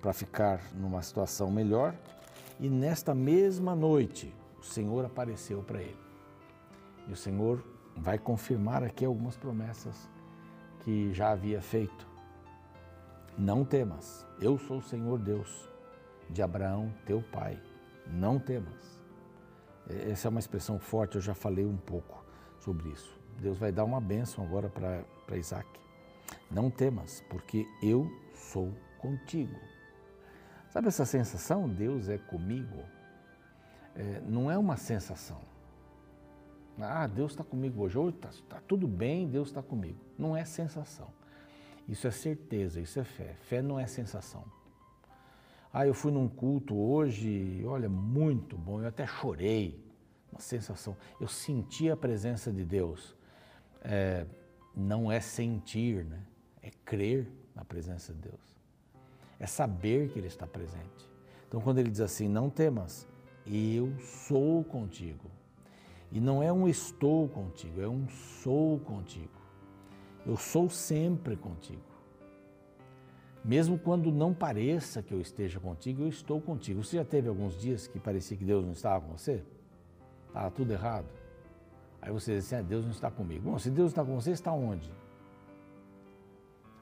para 0.00 0.12
ficar 0.12 0.60
numa 0.74 1.00
situação 1.02 1.50
melhor 1.50 1.94
e 2.58 2.68
nesta 2.68 3.14
mesma 3.14 3.74
noite, 3.74 4.32
o 4.58 4.62
Senhor 4.62 5.04
apareceu 5.04 5.62
para 5.62 5.82
ele. 5.82 5.98
E 7.08 7.12
o 7.12 7.16
Senhor 7.16 7.62
vai 7.96 8.18
confirmar 8.18 8.82
aqui 8.82 9.04
algumas 9.04 9.36
promessas 9.36 10.08
que 10.80 11.12
já 11.12 11.32
havia 11.32 11.60
feito. 11.60 12.06
Não 13.36 13.64
temas, 13.64 14.24
eu 14.40 14.56
sou 14.56 14.78
o 14.78 14.82
Senhor 14.82 15.18
Deus 15.18 15.68
de 16.30 16.42
Abraão, 16.42 16.92
teu 17.04 17.20
pai. 17.20 17.60
Não 18.06 18.38
temas. 18.38 18.93
Essa 19.88 20.28
é 20.28 20.30
uma 20.30 20.40
expressão 20.40 20.78
forte, 20.78 21.16
eu 21.16 21.20
já 21.20 21.34
falei 21.34 21.64
um 21.64 21.76
pouco 21.76 22.24
sobre 22.58 22.88
isso. 22.88 23.20
Deus 23.40 23.58
vai 23.58 23.70
dar 23.70 23.84
uma 23.84 24.00
bênção 24.00 24.44
agora 24.44 24.68
para 24.68 25.36
Isaac. 25.36 25.68
Não 26.50 26.70
temas, 26.70 27.22
porque 27.28 27.66
eu 27.82 28.10
sou 28.34 28.72
contigo. 28.98 29.58
Sabe 30.70 30.88
essa 30.88 31.04
sensação? 31.04 31.68
Deus 31.68 32.08
é 32.08 32.18
comigo? 32.18 32.82
É, 33.94 34.20
não 34.26 34.50
é 34.50 34.56
uma 34.56 34.76
sensação. 34.76 35.40
Ah, 36.80 37.06
Deus 37.06 37.32
está 37.32 37.44
comigo 37.44 37.82
hoje. 37.82 37.96
Hoje 37.96 38.16
está 38.16 38.30
tá 38.48 38.62
tudo 38.66 38.88
bem, 38.88 39.28
Deus 39.28 39.48
está 39.48 39.62
comigo. 39.62 40.00
Não 40.18 40.36
é 40.36 40.44
sensação. 40.44 41.08
Isso 41.86 42.06
é 42.06 42.10
certeza, 42.10 42.80
isso 42.80 42.98
é 42.98 43.04
fé. 43.04 43.36
Fé 43.42 43.62
não 43.62 43.78
é 43.78 43.86
sensação. 43.86 44.44
Ah, 45.74 45.86
eu 45.86 45.92
fui 45.92 46.12
num 46.12 46.28
culto 46.28 46.74
hoje, 46.76 47.62
olha, 47.66 47.88
muito 47.88 48.56
bom, 48.56 48.80
eu 48.80 48.88
até 48.88 49.06
chorei. 49.06 49.84
Uma 50.32 50.40
sensação. 50.40 50.96
Eu 51.20 51.28
senti 51.28 51.90
a 51.90 51.96
presença 51.96 52.50
de 52.50 52.64
Deus. 52.64 53.14
É, 53.82 54.24
não 54.74 55.12
é 55.12 55.20
sentir, 55.20 56.04
né? 56.04 56.20
É 56.62 56.70
crer 56.84 57.28
na 57.54 57.64
presença 57.64 58.14
de 58.14 58.20
Deus 58.20 58.54
é 59.38 59.46
saber 59.46 60.08
que 60.08 60.18
Ele 60.18 60.26
está 60.26 60.46
presente. 60.46 61.10
Então, 61.46 61.60
quando 61.60 61.78
ele 61.78 61.90
diz 61.90 62.00
assim: 62.00 62.28
Não 62.28 62.48
temas, 62.48 63.06
eu 63.46 63.92
sou 64.00 64.64
contigo. 64.64 65.30
E 66.10 66.20
não 66.20 66.42
é 66.42 66.52
um 66.52 66.68
estou 66.68 67.28
contigo, 67.28 67.80
é 67.80 67.88
um 67.88 68.08
sou 68.08 68.78
contigo. 68.80 69.42
Eu 70.24 70.36
sou 70.36 70.70
sempre 70.70 71.36
contigo. 71.36 71.82
Mesmo 73.44 73.78
quando 73.78 74.10
não 74.10 74.32
pareça 74.32 75.02
que 75.02 75.12
eu 75.12 75.20
esteja 75.20 75.60
contigo, 75.60 76.02
eu 76.02 76.08
estou 76.08 76.40
contigo. 76.40 76.82
Você 76.82 76.96
já 76.96 77.04
teve 77.04 77.28
alguns 77.28 77.60
dias 77.60 77.86
que 77.86 78.00
parecia 78.00 78.36
que 78.36 78.44
Deus 78.44 78.64
não 78.64 78.72
estava 78.72 79.04
com 79.04 79.16
você? 79.16 79.42
Estava 80.28 80.50
tudo 80.50 80.72
errado. 80.72 81.06
Aí 82.00 82.10
você 82.10 82.36
diz 82.36 82.46
assim: 82.46 82.56
ah, 82.56 82.62
Deus 82.62 82.84
não 82.84 82.92
está 82.92 83.10
comigo. 83.10 83.50
Bom, 83.50 83.58
se 83.58 83.70
Deus 83.70 83.90
está 83.90 84.02
com 84.02 84.18
você, 84.18 84.30
está 84.30 84.52
onde? 84.52 84.90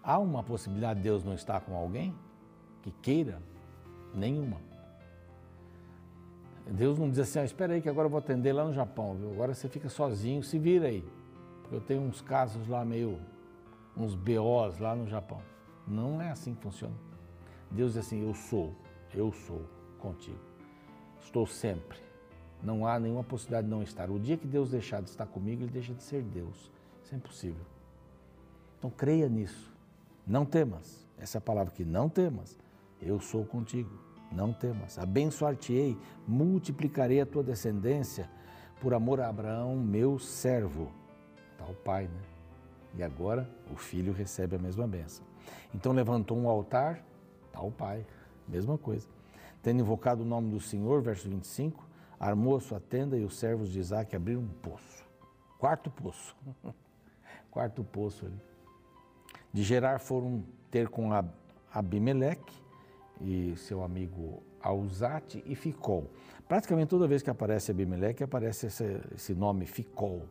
Há 0.03 0.18
uma 0.18 0.42
possibilidade 0.42 1.01
de 1.01 1.05
Deus 1.05 1.25
não 1.25 1.35
estar 1.35 1.61
com 1.61 1.75
alguém? 1.75 2.14
que 2.83 2.90
queira, 2.90 3.40
nenhuma. 4.12 4.59
Deus 6.66 6.98
não 6.98 7.09
diz 7.09 7.20
assim, 7.20 7.38
ah, 7.38 7.44
espera 7.44 7.75
aí 7.75 7.81
que 7.81 7.88
agora 7.88 8.07
eu 8.07 8.11
vou 8.11 8.18
atender 8.18 8.53
lá 8.53 8.64
no 8.64 8.72
Japão, 8.72 9.14
viu? 9.14 9.33
agora 9.33 9.55
você 9.55 9.68
fica 9.68 9.88
sozinho, 9.88 10.42
se 10.42 10.59
vira 10.59 10.88
aí. 10.88 11.05
Eu 11.70 11.81
tenho 11.81 12.03
uns 12.03 12.20
casos 12.20 12.68
lá 12.68 12.85
meio, 12.85 13.18
uns 13.96 14.14
BOs 14.14 14.79
lá 14.79 14.94
no 14.94 15.07
Japão. 15.07 15.40
Não 15.87 16.21
é 16.21 16.31
assim 16.31 16.55
que 16.55 16.62
funciona. 16.62 16.95
Deus 17.71 17.95
diz 17.95 18.07
assim, 18.07 18.25
eu 18.27 18.35
sou, 18.35 18.75
eu 19.14 19.33
sou 19.33 19.62
contigo. 19.99 20.38
Estou 21.21 21.47
sempre. 21.47 21.99
Não 22.62 22.87
há 22.87 22.99
nenhuma 22.99 23.25
possibilidade 23.25 23.66
de 23.66 23.71
não 23.71 23.83
estar. 23.83 24.11
O 24.11 24.18
dia 24.18 24.37
que 24.37 24.47
Deus 24.47 24.71
deixar 24.71 25.03
de 25.03 25.11
estar 25.11 25.27
comigo, 25.27 25.62
Ele 25.62 25.73
deixa 25.73 25.92
de 25.92 26.03
ser 26.03 26.23
Deus. 26.23 26.71
Isso 27.03 27.14
é 27.14 27.16
impossível. 27.16 27.64
Então 28.79 28.90
creia 28.90 29.29
nisso. 29.29 29.73
Não 30.27 30.45
temas. 30.45 31.07
Essa 31.18 31.38
é 31.38 31.40
a 31.40 31.42
palavra 31.42 31.73
que 31.73 31.85
não 31.85 32.09
temas 32.09 32.57
eu 33.03 33.21
sou 33.21 33.45
contigo, 33.45 33.90
não 34.31 34.53
temas. 34.53 34.99
Abençoar-te-ei, 34.99 35.99
multiplicarei 36.27 37.21
a 37.21 37.27
tua 37.27 37.42
descendência 37.42 38.31
por 38.81 38.95
amor 38.95 39.21
a 39.21 39.29
Abraão, 39.29 39.77
meu 39.77 40.18
servo. 40.18 40.90
Está 41.53 41.64
o 41.64 41.75
pai, 41.75 42.05
né? 42.05 42.21
E 42.95 43.03
agora 43.03 43.49
o 43.73 43.77
filho 43.77 44.12
recebe 44.12 44.57
a 44.57 44.59
mesma 44.59 44.87
bênção. 44.87 45.25
Então 45.74 45.92
levantou 45.92 46.37
um 46.37 46.48
altar, 46.48 47.02
está 47.46 47.61
o 47.61 47.70
pai, 47.70 48.07
mesma 48.46 48.76
coisa. 48.76 49.07
Tendo 49.62 49.81
invocado 49.81 50.22
o 50.22 50.26
nome 50.26 50.50
do 50.50 50.61
Senhor, 50.61 51.00
verso 51.02 51.28
25, 51.28 51.87
armou 52.18 52.57
a 52.57 52.61
sua 52.61 52.81
tenda 52.81 53.16
e 53.16 53.24
os 53.24 53.38
servos 53.38 53.70
de 53.70 53.78
Isaac 53.78 54.14
abriram 54.14 54.42
um 54.42 54.48
poço. 54.48 55.05
Quarto 55.59 55.90
poço. 55.90 56.37
Quarto 57.50 57.85
poço 57.85 58.26
ali. 58.26 58.40
De 59.52 59.62
Gerar 59.62 59.98
foram 59.98 60.42
ter 60.70 60.88
com 60.88 61.11
Abimeleque, 61.72 62.62
e 63.22 63.55
seu 63.57 63.83
amigo 63.83 64.42
Alzate 64.61 65.42
e 65.46 65.55
Ficol. 65.55 66.11
Praticamente 66.48 66.88
toda 66.88 67.07
vez 67.07 67.22
que 67.22 67.31
aparece 67.31 67.70
Abimeleque, 67.70 68.22
aparece 68.22 68.66
esse, 68.66 69.00
esse 69.14 69.35
nome 69.35 69.66
Ficol, 69.66 70.22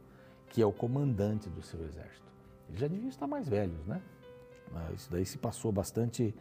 que 0.50 0.62
é 0.62 0.66
o 0.66 0.72
comandante 0.72 1.50
do 1.50 1.62
seu 1.62 1.84
exército. 1.84 2.32
Eles 2.70 2.80
já 2.80 2.88
deviam 2.88 3.10
estar 3.10 3.28
mais 3.28 3.48
velhos, 3.48 3.86
né? 3.86 4.02
Isso 4.96 5.12
daí 5.12 5.26
se 5.26 5.38
passou 5.38 5.72
bastante, 5.72 6.34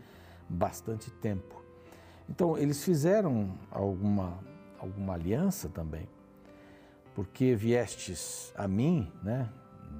bastante 0.49 1.11
tempo. 1.11 1.63
Então, 2.29 2.57
eles 2.57 2.85
fizeram 2.85 3.59
alguma, 3.71 4.39
alguma 4.79 5.15
aliança 5.15 5.69
também, 5.69 6.09
porque 7.15 7.55
viestes 7.55 8.53
a 8.57 8.69
mim, 8.69 9.11
né? 9.23 9.49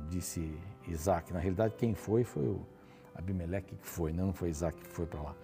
Disse 0.09 0.57
Isaac. 0.87 1.33
Na 1.33 1.41
realidade, 1.41 1.75
quem 1.77 1.95
foi 1.95 2.25
foi 2.25 2.47
o 2.47 2.65
Abimeleque 3.15 3.77
que 3.77 3.87
foi, 3.87 4.13
né? 4.13 4.23
não 4.23 4.33
foi 4.33 4.51
Isaac 4.51 4.79
que 4.79 4.89
foi 4.89 5.07
para 5.07 5.21
lá. 5.21 5.35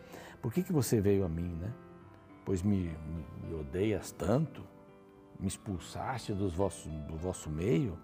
Por 0.41 0.53
que, 0.53 0.63
que 0.63 0.73
você 0.73 1.01
veio 1.01 1.25
a 1.25 1.29
mim, 1.29 1.55
né? 1.61 1.73
Pois 2.45 2.63
me, 2.63 2.77
me, 2.77 3.49
me 3.49 3.55
odeias 3.55 4.13
tanto? 4.13 4.63
me 5.39 5.47
expulsaste 5.47 6.33
dos 6.33 6.55
vosso, 6.55 6.89
do 6.89 7.17
vosso 7.17 7.51
meio? 7.51 7.99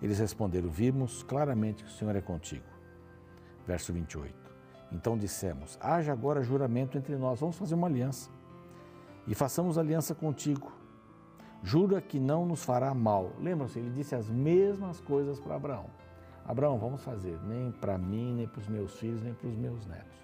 Eles 0.00 0.18
responderam: 0.18 0.68
Vimos 0.68 1.22
claramente 1.22 1.84
que 1.84 1.90
o 1.90 1.92
Senhor 1.92 2.14
é 2.14 2.20
contigo. 2.20 2.64
Verso 3.66 3.92
28. 3.92 4.34
Então 4.92 5.16
dissemos: 5.16 5.78
Haja 5.80 6.12
agora 6.12 6.42
juramento 6.42 6.96
entre 6.96 7.16
nós, 7.16 7.40
vamos 7.40 7.56
fazer 7.56 7.74
uma 7.74 7.86
aliança. 7.86 8.30
E 9.26 9.34
façamos 9.34 9.76
aliança 9.76 10.14
contigo. 10.14 10.72
Jura 11.62 12.00
que 12.00 12.20
não 12.20 12.46
nos 12.46 12.64
fará 12.64 12.94
mal. 12.94 13.32
Lembram-se, 13.40 13.78
ele 13.78 13.90
disse 13.90 14.14
as 14.14 14.28
mesmas 14.28 15.00
coisas 15.00 15.40
para 15.40 15.56
Abraão. 15.56 15.86
Abraão, 16.46 16.78
vamos 16.78 17.02
fazer, 17.02 17.36
nem 17.42 17.72
para 17.72 17.98
mim, 17.98 18.34
nem 18.34 18.46
para 18.46 18.60
os 18.60 18.68
meus 18.68 18.96
filhos, 19.00 19.20
nem 19.20 19.34
para 19.34 19.48
os 19.48 19.56
meus 19.56 19.84
netos. 19.86 20.16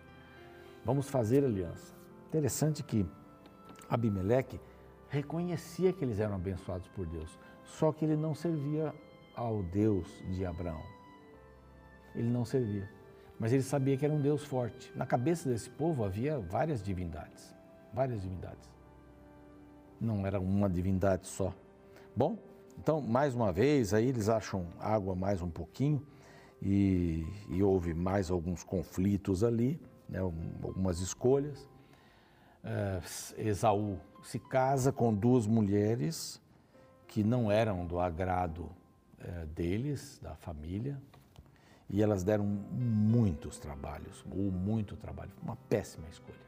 Vamos 0.84 1.08
fazer 1.08 1.44
aliança. 1.44 1.92
Interessante 2.28 2.82
que 2.82 3.04
Abimeleque 3.90 4.60
reconhecia 5.08 5.92
que 5.92 6.04
eles 6.04 6.20
eram 6.20 6.36
abençoados 6.36 6.86
por 6.88 7.06
Deus, 7.06 7.36
só 7.64 7.92
que 7.92 8.04
ele 8.04 8.16
não 8.16 8.34
servia 8.34 8.94
ao 9.34 9.62
Deus 9.64 10.08
de 10.30 10.46
Abraão. 10.46 10.82
Ele 12.14 12.28
não 12.28 12.44
servia, 12.44 12.88
mas 13.42 13.52
ele 13.52 13.64
sabia 13.64 13.96
que 13.96 14.04
era 14.04 14.14
um 14.14 14.20
Deus 14.20 14.44
forte. 14.44 14.92
Na 14.94 15.04
cabeça 15.04 15.48
desse 15.48 15.68
povo 15.68 16.04
havia 16.04 16.38
várias 16.38 16.80
divindades, 16.80 17.52
várias 17.92 18.22
divindades. 18.22 18.70
Não 20.00 20.24
era 20.24 20.38
uma 20.38 20.70
divindade 20.70 21.26
só. 21.26 21.52
Bom, 22.14 22.38
então 22.78 23.00
mais 23.00 23.34
uma 23.34 23.52
vez 23.52 23.92
aí 23.92 24.06
eles 24.06 24.28
acham 24.28 24.68
água 24.78 25.16
mais 25.16 25.42
um 25.42 25.50
pouquinho 25.50 26.06
e, 26.62 27.26
e 27.48 27.60
houve 27.64 27.92
mais 27.92 28.30
alguns 28.30 28.62
conflitos 28.62 29.42
ali, 29.42 29.80
né, 30.08 30.20
algumas 30.20 31.00
escolhas. 31.00 31.68
Uh, 32.62 33.02
Esaú 33.36 33.98
se 34.22 34.38
casa 34.38 34.92
com 34.92 35.12
duas 35.12 35.48
mulheres 35.48 36.40
que 37.08 37.24
não 37.24 37.50
eram 37.50 37.88
do 37.88 37.98
agrado 37.98 38.70
uh, 39.18 39.46
deles, 39.48 40.20
da 40.22 40.36
família, 40.36 40.96
e 41.88 42.02
elas 42.02 42.22
deram 42.22 42.44
muitos 42.44 43.58
trabalhos, 43.58 44.24
ou 44.30 44.50
muito 44.50 44.96
trabalho, 44.96 45.30
uma 45.42 45.56
péssima 45.68 46.08
escolha. 46.08 46.40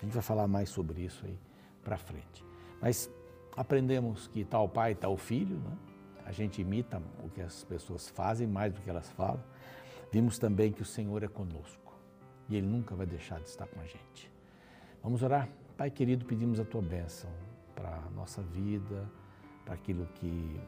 A 0.00 0.04
gente 0.04 0.12
vai 0.14 0.22
falar 0.22 0.46
mais 0.46 0.68
sobre 0.68 1.02
isso 1.02 1.26
aí 1.26 1.38
para 1.82 1.96
frente. 1.96 2.44
Mas 2.80 3.10
aprendemos 3.56 4.28
que 4.28 4.44
tal 4.44 4.68
pai, 4.68 4.94
tal 4.94 5.16
filho, 5.16 5.58
né? 5.58 5.76
a 6.24 6.32
gente 6.32 6.60
imita 6.60 7.02
o 7.24 7.28
que 7.30 7.40
as 7.40 7.64
pessoas 7.64 8.08
fazem 8.08 8.46
mais 8.46 8.72
do 8.72 8.80
que 8.80 8.88
elas 8.90 9.10
falam. 9.10 9.42
Vimos 10.12 10.38
também 10.38 10.72
que 10.72 10.82
o 10.82 10.84
Senhor 10.84 11.22
é 11.22 11.28
conosco 11.28 11.94
e 12.48 12.56
Ele 12.56 12.66
nunca 12.66 12.94
vai 12.94 13.06
deixar 13.06 13.40
de 13.40 13.48
estar 13.48 13.66
com 13.66 13.80
a 13.80 13.84
gente. 13.84 14.30
Vamos 15.02 15.22
orar? 15.22 15.48
Pai 15.76 15.90
querido, 15.90 16.24
pedimos 16.24 16.58
a 16.58 16.64
tua 16.64 16.82
bênção 16.82 17.30
para 17.74 17.94
a 17.94 18.10
nossa 18.10 18.42
vida, 18.42 19.08
para 19.64 19.74
aquilo 19.74 20.06
que 20.14 20.60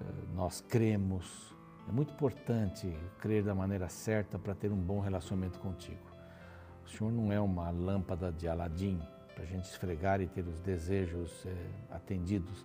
eh, 0.00 0.04
nós 0.34 0.60
cremos. 0.62 1.54
É 1.90 1.92
muito 1.92 2.12
importante 2.12 2.88
crer 3.18 3.42
da 3.42 3.52
maneira 3.52 3.88
certa 3.88 4.38
para 4.38 4.54
ter 4.54 4.70
um 4.70 4.76
bom 4.76 5.00
relacionamento 5.00 5.58
contigo. 5.58 5.98
O 6.86 6.88
Senhor 6.88 7.12
não 7.12 7.32
é 7.32 7.40
uma 7.40 7.68
lâmpada 7.70 8.30
de 8.30 8.46
Aladim 8.46 9.02
para 9.34 9.42
a 9.42 9.46
gente 9.48 9.64
esfregar 9.64 10.20
e 10.20 10.28
ter 10.28 10.46
os 10.46 10.60
desejos 10.60 11.44
eh, 11.44 11.70
atendidos. 11.90 12.64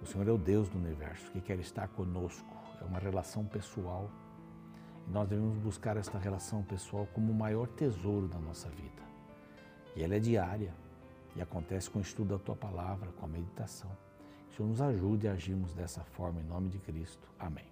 O 0.00 0.06
Senhor 0.06 0.28
é 0.28 0.30
o 0.30 0.38
Deus 0.38 0.68
do 0.68 0.78
universo 0.78 1.28
que 1.32 1.40
quer 1.40 1.58
estar 1.58 1.88
conosco. 1.88 2.56
É 2.80 2.84
uma 2.84 3.00
relação 3.00 3.44
pessoal 3.44 4.08
e 5.08 5.10
nós 5.10 5.26
devemos 5.26 5.58
buscar 5.58 5.96
esta 5.96 6.16
relação 6.16 6.62
pessoal 6.62 7.08
como 7.12 7.32
o 7.32 7.34
maior 7.34 7.66
tesouro 7.66 8.28
da 8.28 8.38
nossa 8.38 8.68
vida. 8.68 9.02
E 9.96 10.04
ela 10.04 10.14
é 10.14 10.20
diária 10.20 10.72
e 11.34 11.42
acontece 11.42 11.90
com 11.90 11.98
o 11.98 12.02
estudo 12.02 12.38
da 12.38 12.38
tua 12.38 12.54
palavra, 12.54 13.10
com 13.10 13.26
a 13.26 13.28
meditação. 13.28 13.90
Que 14.46 14.54
o 14.54 14.56
Senhor 14.58 14.68
nos 14.68 14.80
ajude 14.80 15.26
a 15.26 15.32
agirmos 15.32 15.74
dessa 15.74 16.04
forma 16.04 16.40
em 16.40 16.44
nome 16.44 16.68
de 16.68 16.78
Cristo. 16.78 17.28
Amém. 17.40 17.71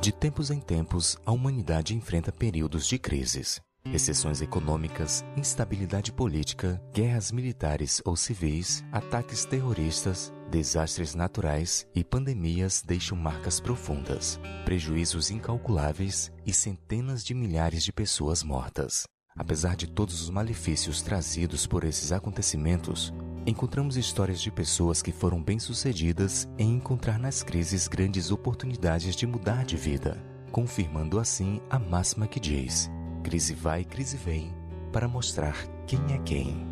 De 0.00 0.12
tempos 0.12 0.50
em 0.50 0.60
tempos, 0.60 1.18
a 1.26 1.32
humanidade 1.32 1.94
enfrenta 1.94 2.32
períodos 2.32 2.86
de 2.86 2.98
crises. 2.98 3.60
Recessões 3.84 4.40
econômicas, 4.40 5.24
instabilidade 5.36 6.12
política, 6.12 6.80
guerras 6.94 7.32
militares 7.32 8.00
ou 8.04 8.16
civis, 8.16 8.84
ataques 8.92 9.44
terroristas, 9.44 10.32
desastres 10.50 11.14
naturais 11.14 11.86
e 11.94 12.04
pandemias 12.04 12.82
deixam 12.82 13.16
marcas 13.16 13.60
profundas, 13.60 14.38
prejuízos 14.64 15.30
incalculáveis 15.30 16.30
e 16.46 16.52
centenas 16.52 17.24
de 17.24 17.34
milhares 17.34 17.82
de 17.82 17.92
pessoas 17.92 18.42
mortas. 18.42 19.04
Apesar 19.36 19.76
de 19.76 19.86
todos 19.86 20.20
os 20.20 20.30
malefícios 20.30 21.00
trazidos 21.00 21.66
por 21.66 21.84
esses 21.84 22.12
acontecimentos, 22.12 23.12
encontramos 23.48 23.96
histórias 23.96 24.40
de 24.40 24.50
pessoas 24.50 25.00
que 25.00 25.10
foram 25.10 25.42
bem-sucedidas 25.42 26.46
em 26.58 26.74
encontrar 26.74 27.18
nas 27.18 27.42
crises 27.42 27.88
grandes 27.88 28.30
oportunidades 28.30 29.16
de 29.16 29.26
mudar 29.26 29.64
de 29.64 29.76
vida, 29.76 30.22
confirmando 30.52 31.18
assim 31.18 31.60
a 31.70 31.78
máxima 31.78 32.26
que 32.26 32.38
diz: 32.38 32.90
Crise 33.22 33.54
vai, 33.54 33.84
crise 33.84 34.16
vem, 34.16 34.54
para 34.92 35.08
mostrar 35.08 35.56
quem 35.86 35.98
é 36.12 36.18
quem. 36.18 36.66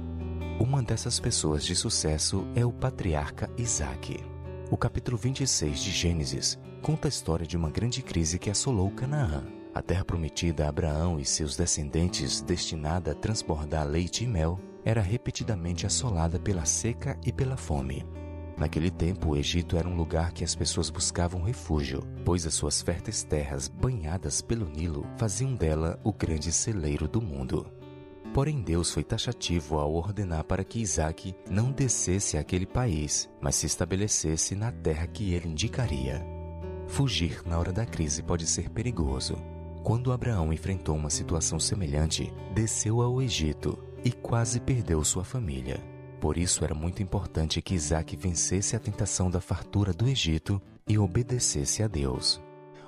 Uma 0.61 0.83
dessas 0.83 1.19
pessoas 1.19 1.65
de 1.65 1.75
sucesso 1.75 2.47
é 2.55 2.65
o 2.65 2.73
patriarca 2.73 3.51
Isaac. 3.57 4.23
O 4.71 4.77
capítulo 4.77 5.17
26 5.17 5.81
de 5.81 5.91
Gênesis 5.91 6.59
conta 6.83 7.09
a 7.09 7.11
história 7.11 7.47
de 7.47 7.57
uma 7.57 7.71
grande 7.71 8.03
crise 8.03 8.39
que 8.39 8.51
assolou 8.51 8.91
Canaã. 8.91 9.45
A 9.75 9.81
terra 9.83 10.05
prometida 10.05 10.65
a 10.65 10.69
Abraão 10.69 11.21
e 11.21 11.25
seus 11.25 11.57
descendentes, 11.57 12.41
destinada 12.41 13.13
a 13.13 13.15
transbordar 13.15 13.87
leite 13.87 14.25
e 14.25 14.27
mel, 14.27 14.59
era 14.87 15.01
repetidamente 15.01 15.85
assolada 15.85 16.39
pela 16.39 16.65
seca 16.65 17.19
e 17.27 17.33
pela 17.33 17.57
fome. 17.57 18.07
Naquele 18.57 18.89
tempo, 18.89 19.31
o 19.31 19.37
Egito 19.37 19.77
era 19.77 19.89
um 19.89 19.97
lugar 19.97 20.33
que 20.33 20.45
as 20.45 20.55
pessoas 20.55 20.89
buscavam 20.91 21.43
refúgio, 21.43 22.05
pois 22.25 22.47
as 22.47 22.55
suas 22.55 22.81
férteis 22.81 23.25
terras, 23.25 23.67
banhadas 23.67 24.41
pelo 24.41 24.69
Nilo, 24.69 25.05
faziam 25.17 25.55
dela 25.55 25.99
o 26.05 26.13
grande 26.13 26.53
celeiro 26.53 27.09
do 27.09 27.21
mundo. 27.21 27.67
Porém, 28.33 28.63
Deus 28.63 28.93
foi 28.93 29.03
taxativo 29.03 29.77
ao 29.79 29.93
ordenar 29.93 30.45
para 30.45 30.63
que 30.63 30.81
Isaac 30.81 31.35
não 31.51 31.73
descesse 31.73 32.39
àquele 32.39 32.65
país, 32.65 33.29
mas 33.41 33.57
se 33.57 33.67
estabelecesse 33.67 34.55
na 34.55 34.71
terra 34.71 35.09
que 35.09 35.35
ele 35.35 35.49
indicaria. 35.49 36.25
Fugir 36.87 37.43
na 37.45 37.59
hora 37.59 37.73
da 37.73 37.85
crise 37.85 38.23
pode 38.23 38.47
ser 38.47 38.71
perigoso. 38.71 39.37
Quando 39.83 40.13
Abraão 40.13 40.53
enfrentou 40.53 40.95
uma 40.95 41.11
situação 41.11 41.59
semelhante, 41.59 42.33
desceu 42.55 43.03
ao 43.03 43.21
Egito 43.21 43.86
e 44.07 44.13
quase 44.13 44.61
perdeu 44.61 45.03
sua 45.03 45.25
família. 45.25 45.83
Por 46.21 46.39
isso 46.39 46.63
era 46.63 46.73
muito 46.73 47.03
importante 47.03 47.61
que 47.61 47.75
Isaac 47.75 48.15
vencesse 48.15 48.77
a 48.77 48.79
tentação 48.79 49.29
da 49.29 49.41
fartura 49.41 49.93
do 49.93 50.07
Egito 50.07 50.63
e 50.87 50.97
obedecesse 50.97 51.83
a 51.83 51.89
Deus. 51.89 52.41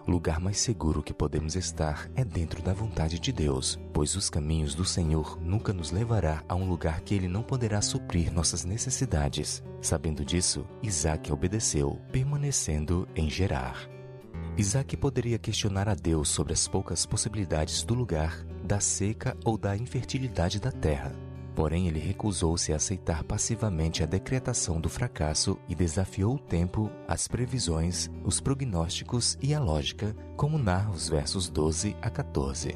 O 0.06 0.12
lugar 0.12 0.38
mais 0.38 0.60
seguro 0.60 1.02
que 1.02 1.12
podemos 1.12 1.56
estar 1.56 2.08
é 2.14 2.24
dentro 2.24 2.62
da 2.62 2.72
vontade 2.72 3.18
de 3.18 3.32
Deus, 3.32 3.80
pois 3.92 4.14
os 4.14 4.30
caminhos 4.30 4.76
do 4.76 4.84
Senhor 4.84 5.36
nunca 5.42 5.72
nos 5.72 5.90
levará 5.90 6.44
a 6.48 6.54
um 6.54 6.68
lugar 6.68 7.00
que 7.00 7.16
ele 7.16 7.26
não 7.26 7.42
poderá 7.42 7.82
suprir 7.82 8.32
nossas 8.32 8.64
necessidades. 8.64 9.60
Sabendo 9.82 10.24
disso, 10.24 10.64
Isaac 10.80 11.32
obedeceu, 11.32 12.00
permanecendo 12.12 13.08
em 13.16 13.28
Gerar. 13.28 13.88
Isaac 14.56 14.96
poderia 14.96 15.38
questionar 15.38 15.88
a 15.88 15.94
Deus 15.94 16.28
sobre 16.28 16.52
as 16.52 16.68
poucas 16.68 17.04
possibilidades 17.04 17.82
do 17.82 17.94
lugar, 17.94 18.44
da 18.68 18.80
seca 18.80 19.34
ou 19.46 19.56
da 19.56 19.74
infertilidade 19.74 20.60
da 20.60 20.70
terra. 20.70 21.12
Porém, 21.56 21.88
ele 21.88 21.98
recusou-se 21.98 22.70
a 22.70 22.76
aceitar 22.76 23.24
passivamente 23.24 24.02
a 24.02 24.06
decretação 24.06 24.78
do 24.78 24.90
fracasso 24.90 25.58
e 25.68 25.74
desafiou 25.74 26.34
o 26.34 26.38
tempo, 26.38 26.90
as 27.08 27.26
previsões, 27.26 28.10
os 28.22 28.40
prognósticos 28.40 29.38
e 29.42 29.54
a 29.54 29.58
lógica, 29.58 30.14
como 30.36 30.58
narra 30.58 30.90
os 30.90 31.08
versos 31.08 31.48
12 31.48 31.96
a 32.02 32.10
14. 32.10 32.74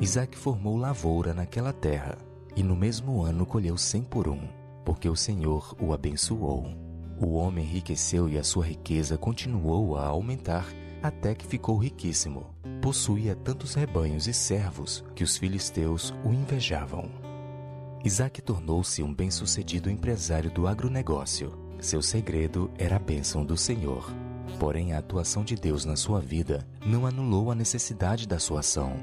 Isaac 0.00 0.36
formou 0.36 0.76
lavoura 0.76 1.32
naquela 1.32 1.72
terra, 1.72 2.18
e 2.56 2.62
no 2.62 2.74
mesmo 2.74 3.22
ano 3.22 3.46
colheu 3.46 3.78
cem 3.78 4.02
por 4.02 4.28
um, 4.28 4.48
porque 4.84 5.08
o 5.08 5.14
Senhor 5.14 5.76
o 5.80 5.94
abençoou. 5.94 6.66
O 7.18 7.34
homem 7.34 7.64
enriqueceu 7.64 8.28
e 8.28 8.36
a 8.36 8.42
sua 8.42 8.66
riqueza 8.66 9.16
continuou 9.16 9.96
a 9.96 10.06
aumentar 10.06 10.66
até 11.02 11.34
que 11.34 11.46
ficou 11.46 11.76
riquíssimo. 11.76 12.54
Possuía 12.80 13.34
tantos 13.34 13.74
rebanhos 13.74 14.26
e 14.26 14.32
servos 14.32 15.04
que 15.14 15.24
os 15.24 15.36
filisteus 15.36 16.14
o 16.24 16.32
invejavam. 16.32 17.10
Isaac 18.04 18.40
tornou-se 18.40 19.02
um 19.02 19.12
bem-sucedido 19.12 19.90
empresário 19.90 20.50
do 20.50 20.66
agronegócio. 20.66 21.52
Seu 21.78 22.00
segredo 22.00 22.70
era 22.78 22.96
a 22.96 22.98
bênção 22.98 23.44
do 23.44 23.56
Senhor. 23.56 24.10
Porém, 24.58 24.94
a 24.94 24.98
atuação 24.98 25.44
de 25.44 25.54
Deus 25.54 25.84
na 25.84 25.96
sua 25.96 26.20
vida 26.20 26.66
não 26.84 27.06
anulou 27.06 27.50
a 27.50 27.54
necessidade 27.54 28.26
da 28.26 28.38
sua 28.38 28.60
ação. 28.60 28.94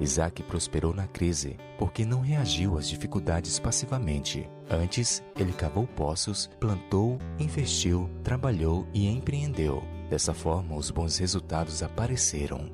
Isaac 0.00 0.42
prosperou 0.42 0.92
na 0.92 1.06
crise 1.06 1.56
porque 1.78 2.04
não 2.04 2.20
reagiu 2.20 2.76
às 2.76 2.88
dificuldades 2.88 3.58
passivamente. 3.58 4.48
Antes, 4.68 5.22
ele 5.38 5.52
cavou 5.52 5.86
poços, 5.86 6.50
plantou, 6.58 7.18
investiu, 7.38 8.10
trabalhou 8.22 8.86
e 8.92 9.06
empreendeu. 9.06 9.82
Dessa 10.08 10.34
forma, 10.34 10.76
os 10.76 10.90
bons 10.90 11.16
resultados 11.18 11.82
apareceram. 11.82 12.70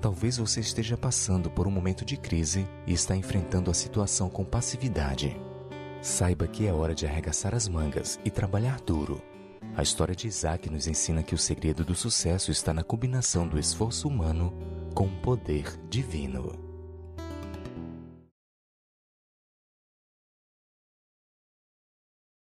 Talvez 0.00 0.36
você 0.36 0.60
esteja 0.60 0.96
passando 0.96 1.50
por 1.50 1.66
um 1.66 1.70
momento 1.70 2.04
de 2.04 2.16
crise 2.16 2.68
e 2.86 2.92
está 2.92 3.16
enfrentando 3.16 3.70
a 3.70 3.74
situação 3.74 4.28
com 4.28 4.44
passividade. 4.44 5.40
Saiba 6.00 6.46
que 6.46 6.66
é 6.66 6.72
hora 6.72 6.94
de 6.94 7.06
arregaçar 7.06 7.54
as 7.54 7.66
mangas 7.66 8.20
e 8.24 8.30
trabalhar 8.30 8.80
duro. 8.80 9.20
A 9.76 9.82
história 9.82 10.14
de 10.14 10.28
Isaac 10.28 10.70
nos 10.70 10.86
ensina 10.86 11.22
que 11.22 11.34
o 11.34 11.38
segredo 11.38 11.84
do 11.84 11.94
sucesso 11.94 12.50
está 12.50 12.72
na 12.72 12.84
combinação 12.84 13.46
do 13.46 13.58
esforço 13.58 14.06
humano 14.06 14.52
com 14.94 15.06
o 15.06 15.20
poder 15.20 15.78
divino. 15.88 16.67